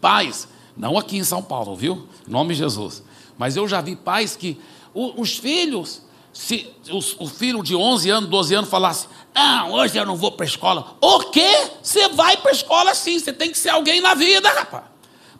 [0.00, 2.08] pais, não aqui em São Paulo, viu?
[2.26, 3.02] Em nome de Jesus,
[3.38, 4.58] mas eu já vi pais que
[4.94, 10.16] os filhos, se o filho de 11 anos, 12 anos falasse: Ah, hoje eu não
[10.16, 10.96] vou para a escola.
[11.02, 11.70] O quê?
[11.82, 14.84] Você vai para a escola sim, você tem que ser alguém na vida, rapaz.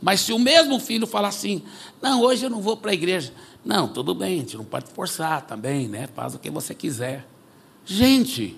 [0.00, 1.62] Mas se o mesmo filho falar assim:
[2.02, 3.32] Não, hoje eu não vou para a igreja.
[3.66, 6.09] Não, tudo bem, a gente não pode forçar também, né?
[6.14, 7.26] Faz o que você quiser.
[7.85, 8.57] Gente,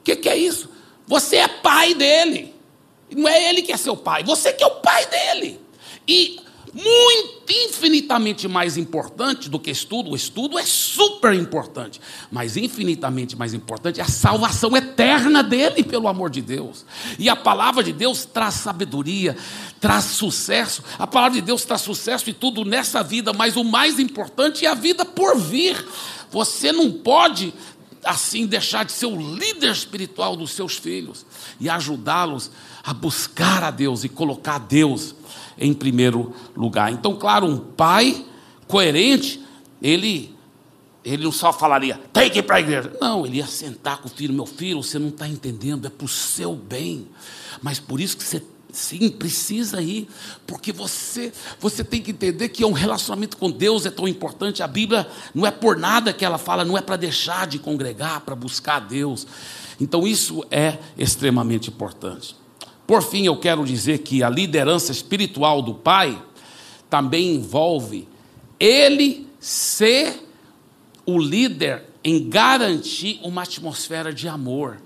[0.00, 0.70] o que, que é isso?
[1.04, 2.54] Você é pai dele.
[3.10, 5.60] Não é ele que é seu pai, você que é o pai dele.
[6.06, 6.38] E
[6.76, 13.54] muito, infinitamente mais importante do que estudo, o estudo é super importante, mas infinitamente mais
[13.54, 16.84] importante é a salvação eterna dele, pelo amor de Deus.
[17.18, 19.34] E a palavra de Deus traz sabedoria,
[19.80, 20.82] traz sucesso.
[20.98, 24.68] A palavra de Deus traz sucesso e tudo nessa vida, mas o mais importante é
[24.68, 25.82] a vida por vir.
[26.30, 27.54] Você não pode
[28.04, 31.24] assim deixar de ser o líder espiritual dos seus filhos
[31.58, 32.50] e ajudá-los
[32.84, 35.14] a buscar a Deus e colocar Deus
[35.58, 36.92] em primeiro lugar.
[36.92, 38.24] Então, claro, um pai
[38.66, 39.42] coerente,
[39.80, 40.34] ele
[41.04, 42.92] ele não só falaria, tem que ir para a igreja.
[43.00, 46.04] Não, ele ia sentar com o filho, meu filho, você não está entendendo, é para
[46.04, 47.06] o seu bem.
[47.62, 48.42] Mas por isso que você
[48.72, 50.08] sim precisa ir,
[50.46, 54.62] porque você você tem que entender que um relacionamento com Deus é tão importante.
[54.62, 58.20] A Bíblia não é por nada que ela fala, não é para deixar de congregar,
[58.22, 59.26] para buscar Deus.
[59.80, 62.34] Então isso é extremamente importante.
[62.86, 66.20] Por fim, eu quero dizer que a liderança espiritual do pai
[66.88, 68.08] também envolve
[68.60, 70.22] ele ser
[71.04, 74.80] o líder em garantir uma atmosfera de amor,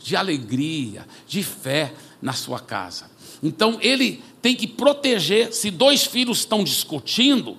[0.00, 3.10] de alegria, de fé na sua casa.
[3.42, 7.56] Então ele tem que proteger, se dois filhos estão discutindo,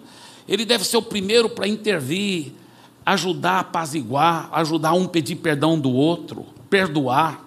[0.47, 2.53] ele deve ser o primeiro para intervir,
[3.05, 7.41] ajudar a apaziguar, ajudar um a pedir perdão do outro, perdoar.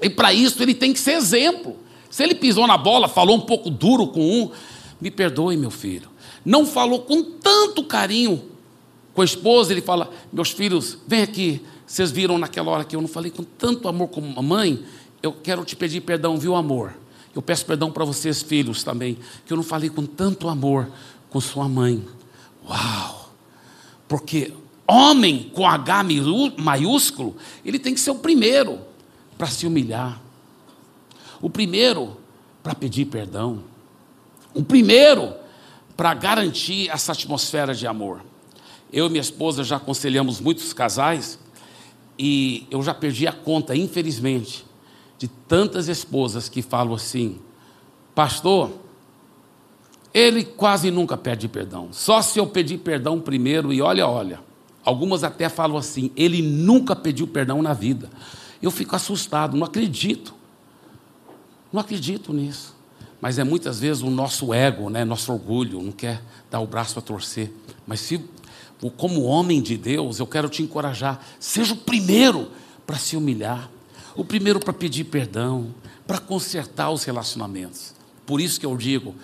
[0.00, 1.76] E para isso ele tem que ser exemplo.
[2.10, 4.50] Se ele pisou na bola, falou um pouco duro com um,
[5.00, 6.08] me perdoe, meu filho.
[6.44, 8.42] Não falou com tanto carinho
[9.12, 11.62] com a esposa, ele fala: Meus filhos, vem aqui.
[11.86, 14.84] Vocês viram naquela hora que eu não falei com tanto amor como a mãe?
[15.22, 16.94] Eu quero te pedir perdão, viu, amor?
[17.34, 20.88] Eu peço perdão para vocês, filhos, também, que eu não falei com tanto amor
[21.30, 22.04] com sua mãe.
[22.68, 23.32] Uau!
[24.06, 24.52] Porque
[24.86, 26.04] homem com H
[26.56, 28.78] maiúsculo, ele tem que ser o primeiro
[29.44, 30.18] para se humilhar,
[31.42, 32.16] o primeiro
[32.62, 33.62] para pedir perdão,
[34.54, 35.34] o primeiro
[35.94, 38.24] para garantir essa atmosfera de amor.
[38.90, 41.38] Eu e minha esposa já aconselhamos muitos casais
[42.18, 44.64] e eu já perdi a conta, infelizmente,
[45.18, 47.38] de tantas esposas que falam assim:
[48.14, 48.70] Pastor,
[50.14, 54.40] ele quase nunca pede perdão, só se eu pedir perdão primeiro, e olha, olha.
[54.82, 58.08] Algumas até falam assim: Ele nunca pediu perdão na vida.
[58.64, 60.34] Eu fico assustado, não acredito.
[61.70, 62.74] Não acredito nisso.
[63.20, 66.98] Mas é muitas vezes o nosso ego, né, nosso orgulho, não quer dar o braço
[66.98, 67.52] a torcer.
[67.86, 68.24] Mas se
[68.96, 71.22] como homem de Deus, eu quero te encorajar.
[71.38, 72.50] Seja o primeiro
[72.86, 73.68] para se humilhar,
[74.16, 75.74] o primeiro para pedir perdão,
[76.06, 77.92] para consertar os relacionamentos.
[78.24, 79.14] Por isso que eu digo,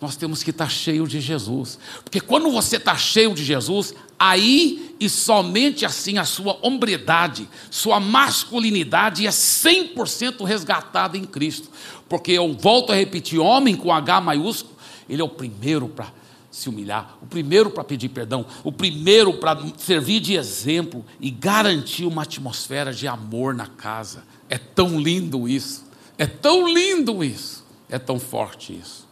[0.00, 1.78] nós temos que estar cheio de Jesus.
[2.04, 7.98] Porque quando você está cheio de Jesus, aí e somente assim a sua hombridade, sua
[7.98, 11.68] masculinidade é 100% resgatada em Cristo.
[12.08, 14.76] Porque eu volto a repetir, homem com H maiúsculo,
[15.08, 16.12] ele é o primeiro para
[16.50, 22.04] se humilhar, o primeiro para pedir perdão, o primeiro para servir de exemplo e garantir
[22.04, 24.24] uma atmosfera de amor na casa.
[24.48, 25.84] É tão lindo isso,
[26.16, 29.07] é tão lindo isso, é tão forte isso.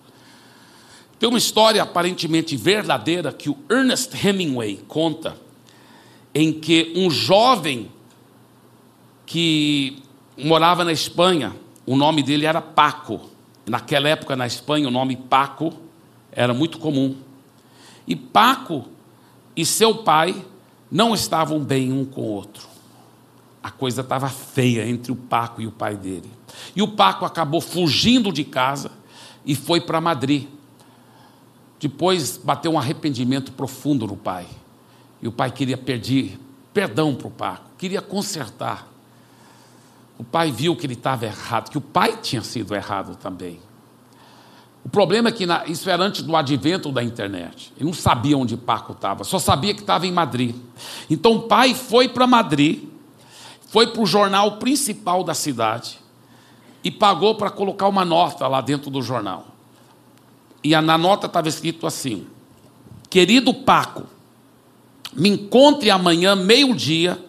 [1.19, 5.37] Tem uma história aparentemente verdadeira que o Ernest Hemingway conta,
[6.35, 7.91] em que um jovem
[9.25, 10.03] que
[10.37, 11.55] morava na Espanha,
[11.87, 13.31] o nome dele era Paco.
[13.67, 15.73] Naquela época na Espanha, o nome Paco
[16.31, 17.17] era muito comum.
[18.07, 18.85] E Paco
[19.57, 20.45] e seu pai
[20.91, 22.69] não estavam bem um com o outro.
[23.63, 26.31] A coisa estava feia entre o Paco e o pai dele.
[26.77, 28.93] E o Paco acabou fugindo de casa
[29.45, 30.47] e foi para Madrid.
[31.79, 34.47] Depois bateu um arrependimento profundo no pai.
[35.21, 36.39] E o pai queria pedir
[36.73, 38.87] perdão para o Paco, queria consertar.
[40.19, 43.61] O pai viu que ele estava errado, que o pai tinha sido errado também.
[44.85, 47.73] O problema é que na, isso era antes do advento da internet.
[47.77, 50.55] Ele não sabia onde Paco estava, só sabia que estava em Madrid.
[51.11, 52.85] Então o pai foi para Madrid,
[53.69, 55.99] foi para o jornal principal da cidade
[56.85, 59.56] e pagou para colocar uma nota lá dentro do jornal.
[60.67, 62.27] E na nota estava escrito assim:
[63.09, 64.03] Querido Paco,
[65.13, 67.25] me encontre amanhã, meio-dia,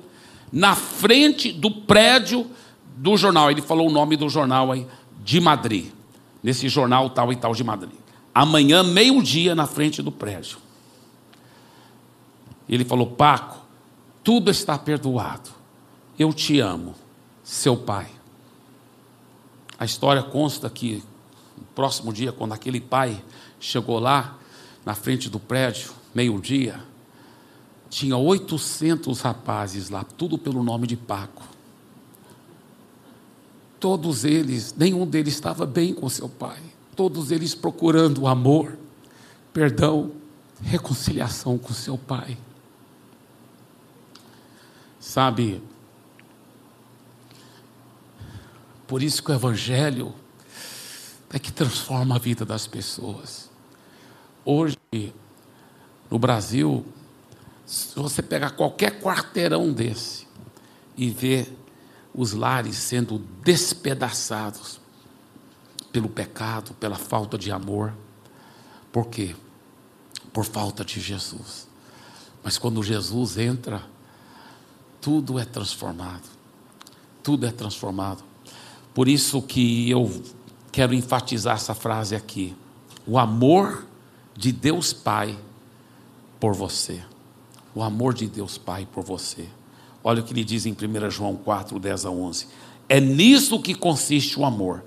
[0.52, 2.48] na frente do prédio
[2.96, 3.52] do jornal.
[3.52, 4.88] Ele falou o nome do jornal aí,
[5.24, 5.92] de Madrid
[6.42, 7.94] nesse jornal tal e tal de Madrid.
[8.34, 10.58] Amanhã, meio-dia, na frente do prédio.
[12.68, 13.64] Ele falou: Paco,
[14.24, 15.52] tudo está perdoado.
[16.18, 16.96] Eu te amo,
[17.44, 18.08] seu pai.
[19.78, 21.04] A história consta que
[21.78, 23.24] próximo dia, quando aquele pai
[23.60, 24.40] chegou lá,
[24.84, 26.84] na frente do prédio, meio-dia,
[27.88, 31.44] tinha 800 rapazes lá, tudo pelo nome de Paco.
[33.80, 36.58] Todos eles, nenhum deles estava bem com seu pai.
[36.96, 38.76] Todos eles procurando amor,
[39.54, 40.14] perdão,
[40.64, 42.40] reconciliação com seu pai.
[45.00, 45.62] Sabe,
[48.88, 50.16] por isso que o Evangelho
[51.32, 53.50] é que transforma a vida das pessoas.
[54.46, 54.78] Hoje,
[56.10, 56.86] no Brasil,
[57.66, 60.26] se você pegar qualquer quarteirão desse
[60.96, 61.54] e ver
[62.14, 64.80] os lares sendo despedaçados
[65.92, 67.94] pelo pecado, pela falta de amor.
[68.92, 69.36] Por quê?
[70.34, 71.68] Por falta de Jesus.
[72.44, 73.84] Mas quando Jesus entra,
[75.02, 76.28] tudo é transformado.
[77.22, 78.24] Tudo é transformado.
[78.94, 80.24] Por isso que eu
[80.72, 82.56] quero enfatizar essa frase aqui.
[83.06, 83.86] O amor
[84.36, 85.38] de Deus Pai
[86.40, 87.02] por você.
[87.74, 89.48] O amor de Deus Pai por você.
[90.04, 92.48] Olha o que ele diz em 1 João 4, 10 a 11.
[92.88, 94.84] É nisso que consiste o amor.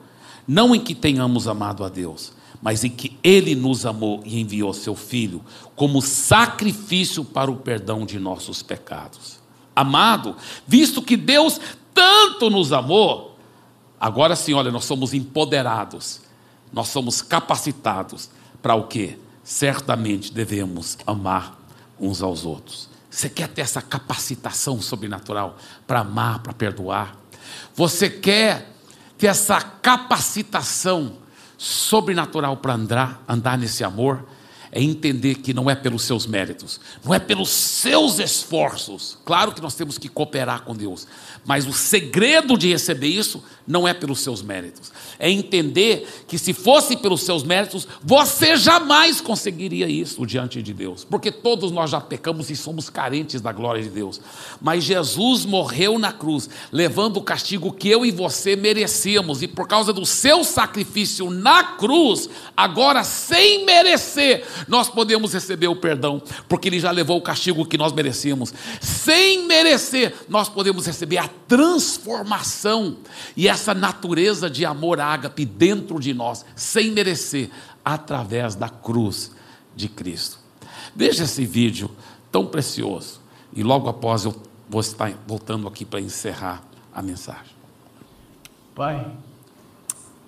[0.47, 4.73] Não em que tenhamos amado a Deus, mas em que Ele nos amou e enviou
[4.73, 5.43] seu Filho
[5.77, 9.39] como sacrifício para o perdão de nossos pecados.
[9.75, 11.61] Amado, visto que Deus
[11.95, 13.30] tanto nos amou,
[14.01, 16.23] agora sim, olha, nós somos empoderados,
[16.73, 18.31] nós somos capacitados
[18.63, 19.19] para o que?
[19.45, 21.59] Certamente devemos amar
[21.99, 22.89] uns aos outros.
[23.11, 27.17] Você quer ter essa capacitação sobrenatural para amar, para perdoar?
[27.75, 28.73] Você quer
[29.19, 31.19] ter essa capacitação
[31.59, 34.25] sobrenatural para andar, andar nesse amor?
[34.73, 39.19] é entender que não é pelos seus méritos, não é pelos seus esforços.
[39.25, 41.07] Claro que nós temos que cooperar com Deus,
[41.45, 44.91] mas o segredo de receber isso não é pelos seus méritos.
[45.17, 51.05] É entender que se fosse pelos seus méritos, você jamais conseguiria isso diante de Deus,
[51.05, 54.21] porque todos nós já pecamos e somos carentes da glória de Deus.
[54.61, 59.69] Mas Jesus morreu na cruz, levando o castigo que eu e você merecíamos, e por
[59.69, 66.69] causa do seu sacrifício na cruz, agora sem merecer, nós podemos receber o perdão, porque
[66.69, 68.53] Ele já levou o castigo que nós merecíamos.
[68.81, 72.97] Sem merecer, nós podemos receber a transformação
[73.37, 77.51] e essa natureza de amor ágape dentro de nós, sem merecer,
[77.85, 79.33] através da cruz
[79.77, 80.39] de Cristo.
[80.97, 81.91] Veja esse vídeo
[82.33, 83.21] tão precioso,
[83.53, 84.35] e logo após eu
[84.69, 87.55] vou estar voltando aqui para encerrar a mensagem.
[88.75, 89.13] Pai.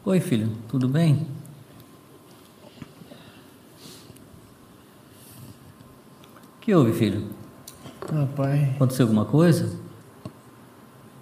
[0.04, 1.26] Oi, filho, tudo bem?
[6.60, 7.26] que houve, filho?
[8.02, 8.72] Ah, pai.
[8.76, 9.76] Aconteceu alguma coisa?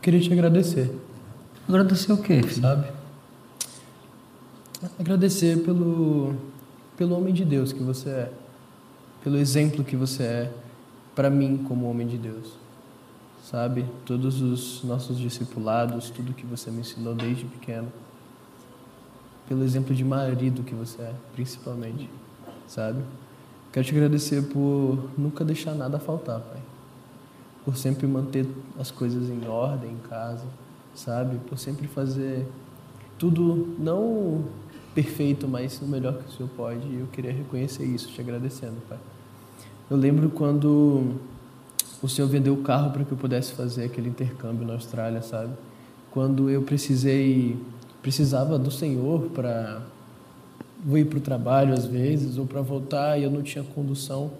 [0.02, 0.94] Queria te agradecer.
[1.70, 2.42] Agradecer o quê?
[2.48, 2.88] Sabe?
[4.98, 6.34] Agradecer pelo,
[6.96, 8.32] pelo homem de Deus que você é.
[9.22, 10.52] Pelo exemplo que você é
[11.14, 12.54] para mim como homem de Deus.
[13.44, 13.86] Sabe?
[14.04, 17.92] Todos os nossos discipulados, tudo que você me ensinou desde pequeno.
[19.48, 22.10] Pelo exemplo de marido que você é, principalmente.
[22.66, 23.00] Sabe?
[23.72, 26.60] Quero te agradecer por nunca deixar nada faltar, Pai.
[27.64, 28.44] Por sempre manter
[28.76, 30.44] as coisas em ordem em casa,
[30.94, 31.38] sabe?
[31.48, 32.46] Por sempre fazer
[33.18, 34.44] tudo não
[34.94, 36.86] perfeito, mas o melhor que o Senhor pode.
[36.86, 38.98] E eu queria reconhecer isso, te agradecendo, Pai.
[39.90, 41.16] Eu lembro quando
[42.02, 45.52] o Senhor vendeu o carro para que eu pudesse fazer aquele intercâmbio na Austrália, sabe?
[46.10, 47.58] Quando eu precisei,
[48.00, 49.82] precisava do Senhor para
[50.94, 54.30] ir para o trabalho às vezes, ou para voltar e eu não tinha condução,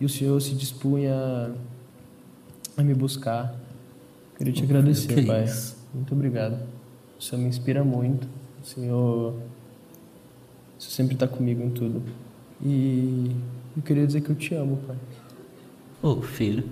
[0.00, 1.52] e o Senhor se dispunha
[2.76, 3.54] a me buscar.
[4.38, 5.44] Queria te agradecer, que Pai.
[5.44, 5.81] Isso?
[5.94, 6.58] Muito obrigado.
[7.18, 8.26] O Senhor me inspira muito.
[8.62, 12.02] O Senhor, o Senhor sempre está comigo em tudo.
[12.64, 13.36] E
[13.76, 14.96] eu queria dizer que eu te amo, Pai.
[16.02, 16.64] Ô, oh, filho,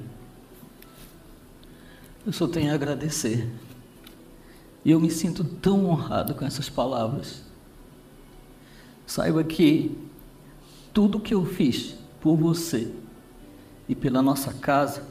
[2.27, 3.51] eu só tenho a agradecer.
[4.85, 7.43] E eu me sinto tão honrado com essas palavras.
[9.07, 9.97] Saiba que
[10.95, 12.91] tudo que eu fiz por você
[13.89, 15.07] e pela nossa casa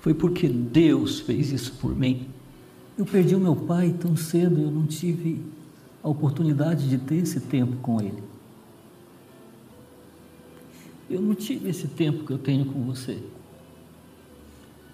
[0.00, 2.33] foi porque Deus fez isso por mim.
[2.96, 5.44] Eu perdi o meu pai tão cedo, eu não tive
[6.02, 8.22] a oportunidade de ter esse tempo com ele.
[11.10, 13.20] Eu não tive esse tempo que eu tenho com você.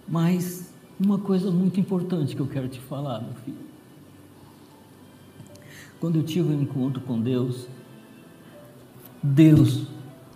[0.08, 3.70] Mas uma coisa muito importante que eu quero te falar, meu filho.
[6.00, 7.68] Quando eu tive um encontro com Deus,
[9.22, 9.86] Deus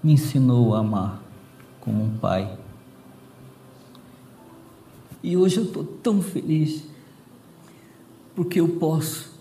[0.02, 1.22] me ensinou a amar
[1.80, 2.58] como um pai.
[5.22, 6.93] E hoje eu estou tão feliz
[8.34, 9.32] porque eu posso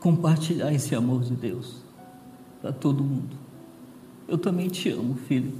[0.00, 1.76] compartilhar esse amor de Deus
[2.60, 3.36] para todo mundo.
[4.28, 5.52] Eu também te amo, filho.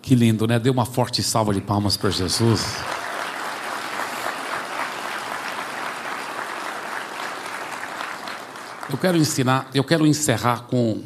[0.00, 0.58] Que lindo, né?
[0.58, 2.62] Dê uma forte salva de palmas para Jesus.
[8.90, 11.02] Eu quero ensinar, eu quero encerrar com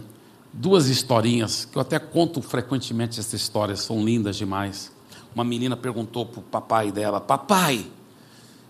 [0.59, 4.93] duas historinhas que eu até conto frequentemente essas histórias, são lindas demais.
[5.35, 7.87] Uma menina perguntou para o papai dela: Papai,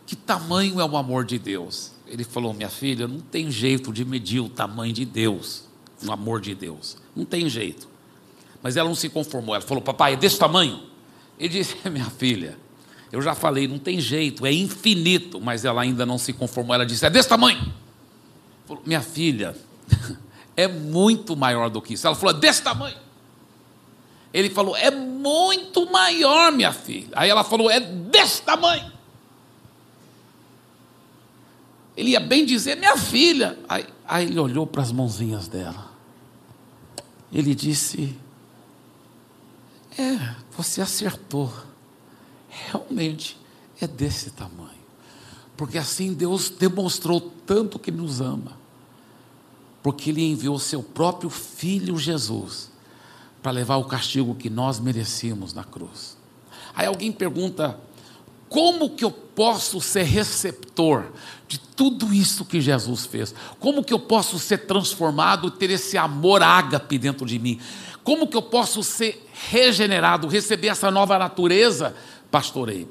[0.07, 1.93] que tamanho é o amor de Deus?
[2.07, 5.65] Ele falou: Minha filha, não tem jeito de medir o tamanho de Deus,
[6.07, 6.99] o amor de Deus.
[7.17, 7.89] Não tem jeito.
[8.63, 9.55] Mas ela não se conformou.
[9.55, 10.83] Ela falou: Papai, é desse tamanho?
[11.39, 12.59] Ele disse: Minha filha,
[13.11, 15.41] eu já falei, não tem jeito, é infinito.
[15.41, 16.75] Mas ela ainda não se conformou.
[16.75, 17.73] Ela disse: É desse tamanho.
[18.67, 19.57] Falou, minha filha,
[20.59, 22.05] é muito maior do que isso.
[22.05, 22.97] Ela falou, desse tamanho.
[24.35, 27.11] Ele falou, é muito maior, minha filha.
[27.13, 28.91] Aí ela falou, é desse tamanho.
[31.97, 33.57] Ele ia bem dizer, minha filha.
[33.69, 35.93] Aí, aí ele olhou para as mãozinhas dela.
[37.33, 38.17] Ele disse:
[39.97, 41.53] É, você acertou.
[42.49, 43.39] Realmente
[43.81, 44.79] é desse tamanho.
[45.57, 48.58] Porque assim Deus demonstrou tanto que nos ama.
[49.89, 52.71] Porque Ele enviou seu próprio Filho Jesus
[53.43, 56.15] para levar o castigo que nós merecíamos na cruz.
[56.75, 57.81] Aí alguém pergunta:
[58.51, 61.07] como que eu posso ser receptor
[61.49, 63.35] de tudo isso que Jesus fez?
[63.59, 67.59] Como que eu posso ser transformado, ter esse amor ágape dentro de mim?
[68.05, 71.97] Como que eu posso ser regenerado, receber essa nova natureza,
[72.31, 72.91] pastor Eibe?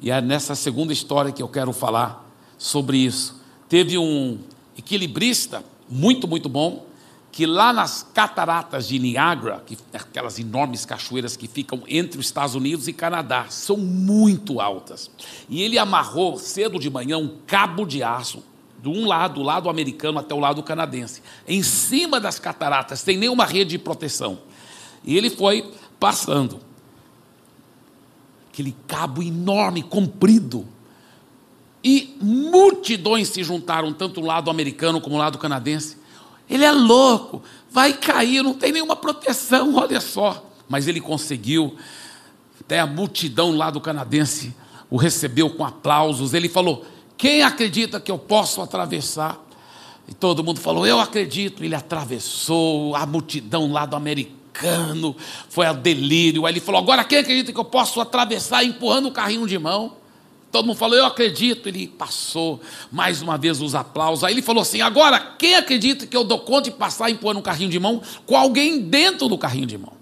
[0.00, 3.42] E é nessa segunda história que eu quero falar sobre isso.
[3.68, 4.38] Teve um
[4.76, 6.86] equilibrista muito, muito bom,
[7.30, 12.54] que lá nas cataratas de Niagara, que, aquelas enormes cachoeiras que ficam entre os Estados
[12.54, 15.10] Unidos e Canadá, são muito altas.
[15.48, 18.40] E ele amarrou cedo de manhã um cabo de aço
[18.80, 23.16] de um lado, do lado americano até o lado canadense, em cima das cataratas, sem
[23.16, 24.38] nenhuma rede de proteção.
[25.02, 26.60] E ele foi passando.
[28.52, 30.68] Aquele cabo enorme, comprido.
[31.84, 36.02] E multidões se juntaram, tanto do lado americano como do lado canadense
[36.48, 40.50] ele é louco, vai cair, não tem nenhuma proteção, olha só.
[40.68, 41.76] Mas ele conseguiu,
[42.60, 44.54] até a multidão lá do canadense
[44.90, 46.34] o recebeu com aplausos.
[46.34, 46.84] Ele falou:
[47.16, 49.42] Quem acredita que eu posso atravessar?
[50.06, 51.64] E todo mundo falou: Eu acredito.
[51.64, 55.16] Ele atravessou a multidão lá do americano,
[55.48, 56.46] foi ao delírio.
[56.46, 60.03] Aí ele falou: Agora quem acredita que eu posso atravessar empurrando o carrinho de mão?
[60.54, 61.68] Todo mundo falou, eu acredito.
[61.68, 62.60] Ele passou
[62.92, 64.22] mais uma vez os aplausos.
[64.22, 67.42] Aí ele falou assim: agora, quem acredita que eu dou conta de passar empurrando um
[67.42, 69.94] carrinho de mão com alguém dentro do carrinho de mão?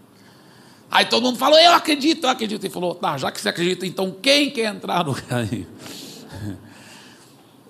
[0.90, 2.62] Aí todo mundo falou, eu acredito, eu acredito.
[2.62, 5.66] Ele falou, tá, já que você acredita, então quem quer entrar no carrinho?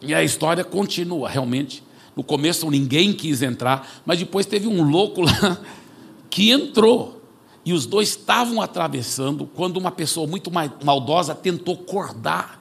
[0.04, 1.80] E a história continua, realmente.
[2.16, 5.56] No começo ninguém quis entrar, mas depois teve um louco lá
[6.28, 7.22] que entrou.
[7.64, 10.50] E os dois estavam atravessando quando uma pessoa muito
[10.82, 12.60] maldosa tentou cortar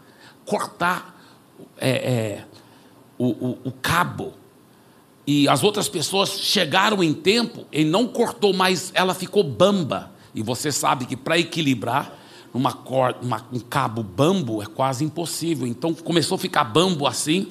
[0.51, 1.17] cortar
[1.77, 2.45] é, é,
[3.17, 4.33] o, o, o cabo.
[5.25, 10.11] E as outras pessoas chegaram em tempo, ele não cortou, mas ela ficou bamba.
[10.35, 12.17] E você sabe que para equilibrar
[12.53, 15.65] numa corda, uma, um cabo bambo é quase impossível.
[15.65, 17.47] Então começou a ficar bambo assim.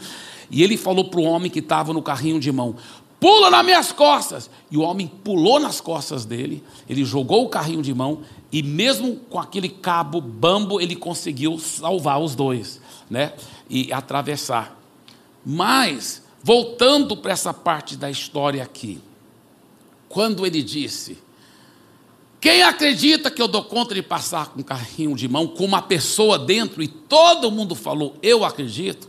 [0.50, 2.76] E ele falou para o homem que estava no carrinho de mão:
[3.18, 4.50] Pula nas minhas costas!
[4.70, 6.62] E o homem pulou nas costas dele.
[6.86, 8.20] Ele jogou o carrinho de mão.
[8.52, 12.78] E mesmo com aquele cabo bambo, ele conseguiu salvar os dois
[13.10, 13.32] né?
[13.68, 14.78] E atravessar.
[15.44, 19.00] Mas, voltando para essa parte da história aqui,
[20.08, 21.18] quando ele disse:
[22.40, 25.82] Quem acredita que eu dou conta de passar com um carrinho de mão com uma
[25.82, 26.82] pessoa dentro?
[26.82, 29.08] E todo mundo falou: Eu acredito.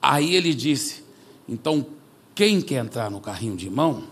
[0.00, 1.02] Aí ele disse:
[1.48, 1.86] Então,
[2.34, 4.04] quem quer entrar no carrinho de mão?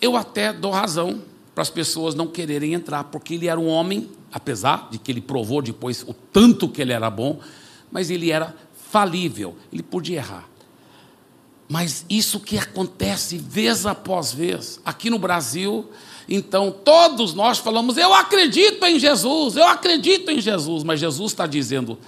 [0.00, 1.22] Eu até dou razão
[1.54, 5.20] para as pessoas não quererem entrar, porque ele era um homem apesar de que ele
[5.20, 7.38] provou depois o tanto que ele era bom,
[7.90, 8.56] mas ele era
[8.90, 10.48] falível, ele podia errar.
[11.68, 15.90] Mas isso que acontece vez após vez, aqui no Brasil,
[16.28, 21.46] então todos nós falamos, eu acredito em Jesus, eu acredito em Jesus, mas Jesus está
[21.46, 21.98] dizendo,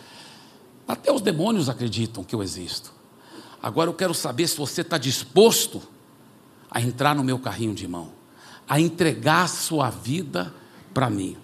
[0.87, 2.93] até os demônios acreditam que eu existo.
[3.63, 5.83] Agora eu quero saber se você está disposto
[6.71, 8.13] a entrar no meu carrinho de mão,
[8.69, 10.53] a entregar a sua vida
[10.93, 11.37] para mim.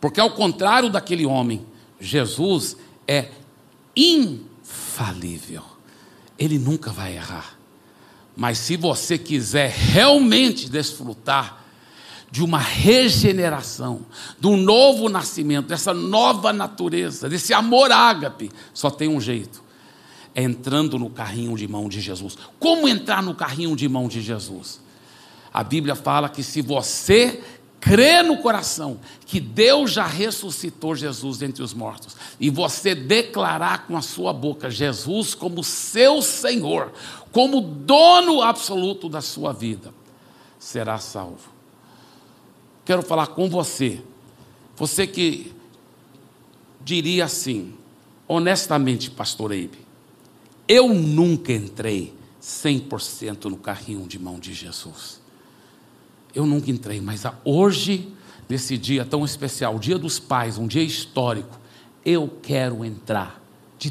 [0.00, 1.64] Porque ao contrário daquele homem,
[2.00, 2.76] Jesus
[3.06, 3.28] é
[3.94, 5.62] infalível.
[6.38, 7.56] Ele nunca vai errar.
[8.36, 11.64] Mas se você quiser realmente desfrutar
[12.30, 14.04] de uma regeneração,
[14.38, 19.62] de um novo nascimento, dessa nova natureza, desse amor ágape, só tem um jeito:
[20.34, 22.36] é entrando no carrinho de mão de Jesus.
[22.60, 24.80] Como entrar no carrinho de mão de Jesus?
[25.50, 27.42] A Bíblia fala que se você
[27.86, 33.96] crê no coração que Deus já ressuscitou Jesus dentre os mortos, e você declarar com
[33.96, 36.92] a sua boca Jesus como seu Senhor,
[37.30, 39.94] como dono absoluto da sua vida,
[40.58, 41.54] será salvo.
[42.84, 44.02] Quero falar com você,
[44.74, 45.54] você que
[46.84, 47.72] diria assim,
[48.26, 49.78] honestamente, pastor Eibe,
[50.66, 52.12] eu nunca entrei
[52.42, 55.20] 100% no carrinho de mão de Jesus.
[56.36, 58.12] Eu nunca entrei, mas hoje,
[58.46, 61.58] nesse dia tão especial, Dia dos Pais, um dia histórico,
[62.04, 63.42] eu quero entrar
[63.78, 63.90] de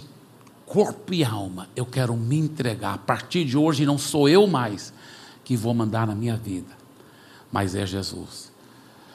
[0.63, 2.93] corpo e alma, eu quero me entregar.
[2.93, 4.93] A partir de hoje não sou eu mais
[5.43, 6.69] que vou mandar na minha vida,
[7.51, 8.53] mas é Jesus.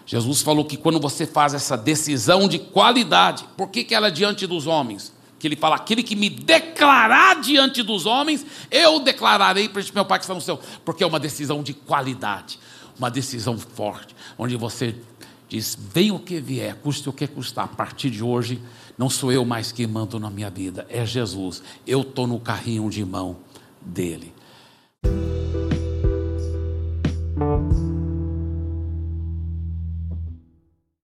[0.04, 4.10] Jesus falou que quando você faz essa decisão de qualidade, por que, que ela é
[4.10, 5.14] diante dos homens?
[5.38, 10.18] Que ele fala: aquele que me declarar diante dos homens, eu declararei para meu Pai
[10.18, 12.58] que está no céu, porque é uma decisão de qualidade,
[13.01, 14.94] uma decisão forte, onde você
[15.48, 18.61] diz: vem o que vier, custe o que custar, a partir de hoje
[18.98, 21.62] não sou eu mais que mando na minha vida, é Jesus.
[21.86, 23.38] Eu estou no carrinho de mão
[23.80, 24.34] dele.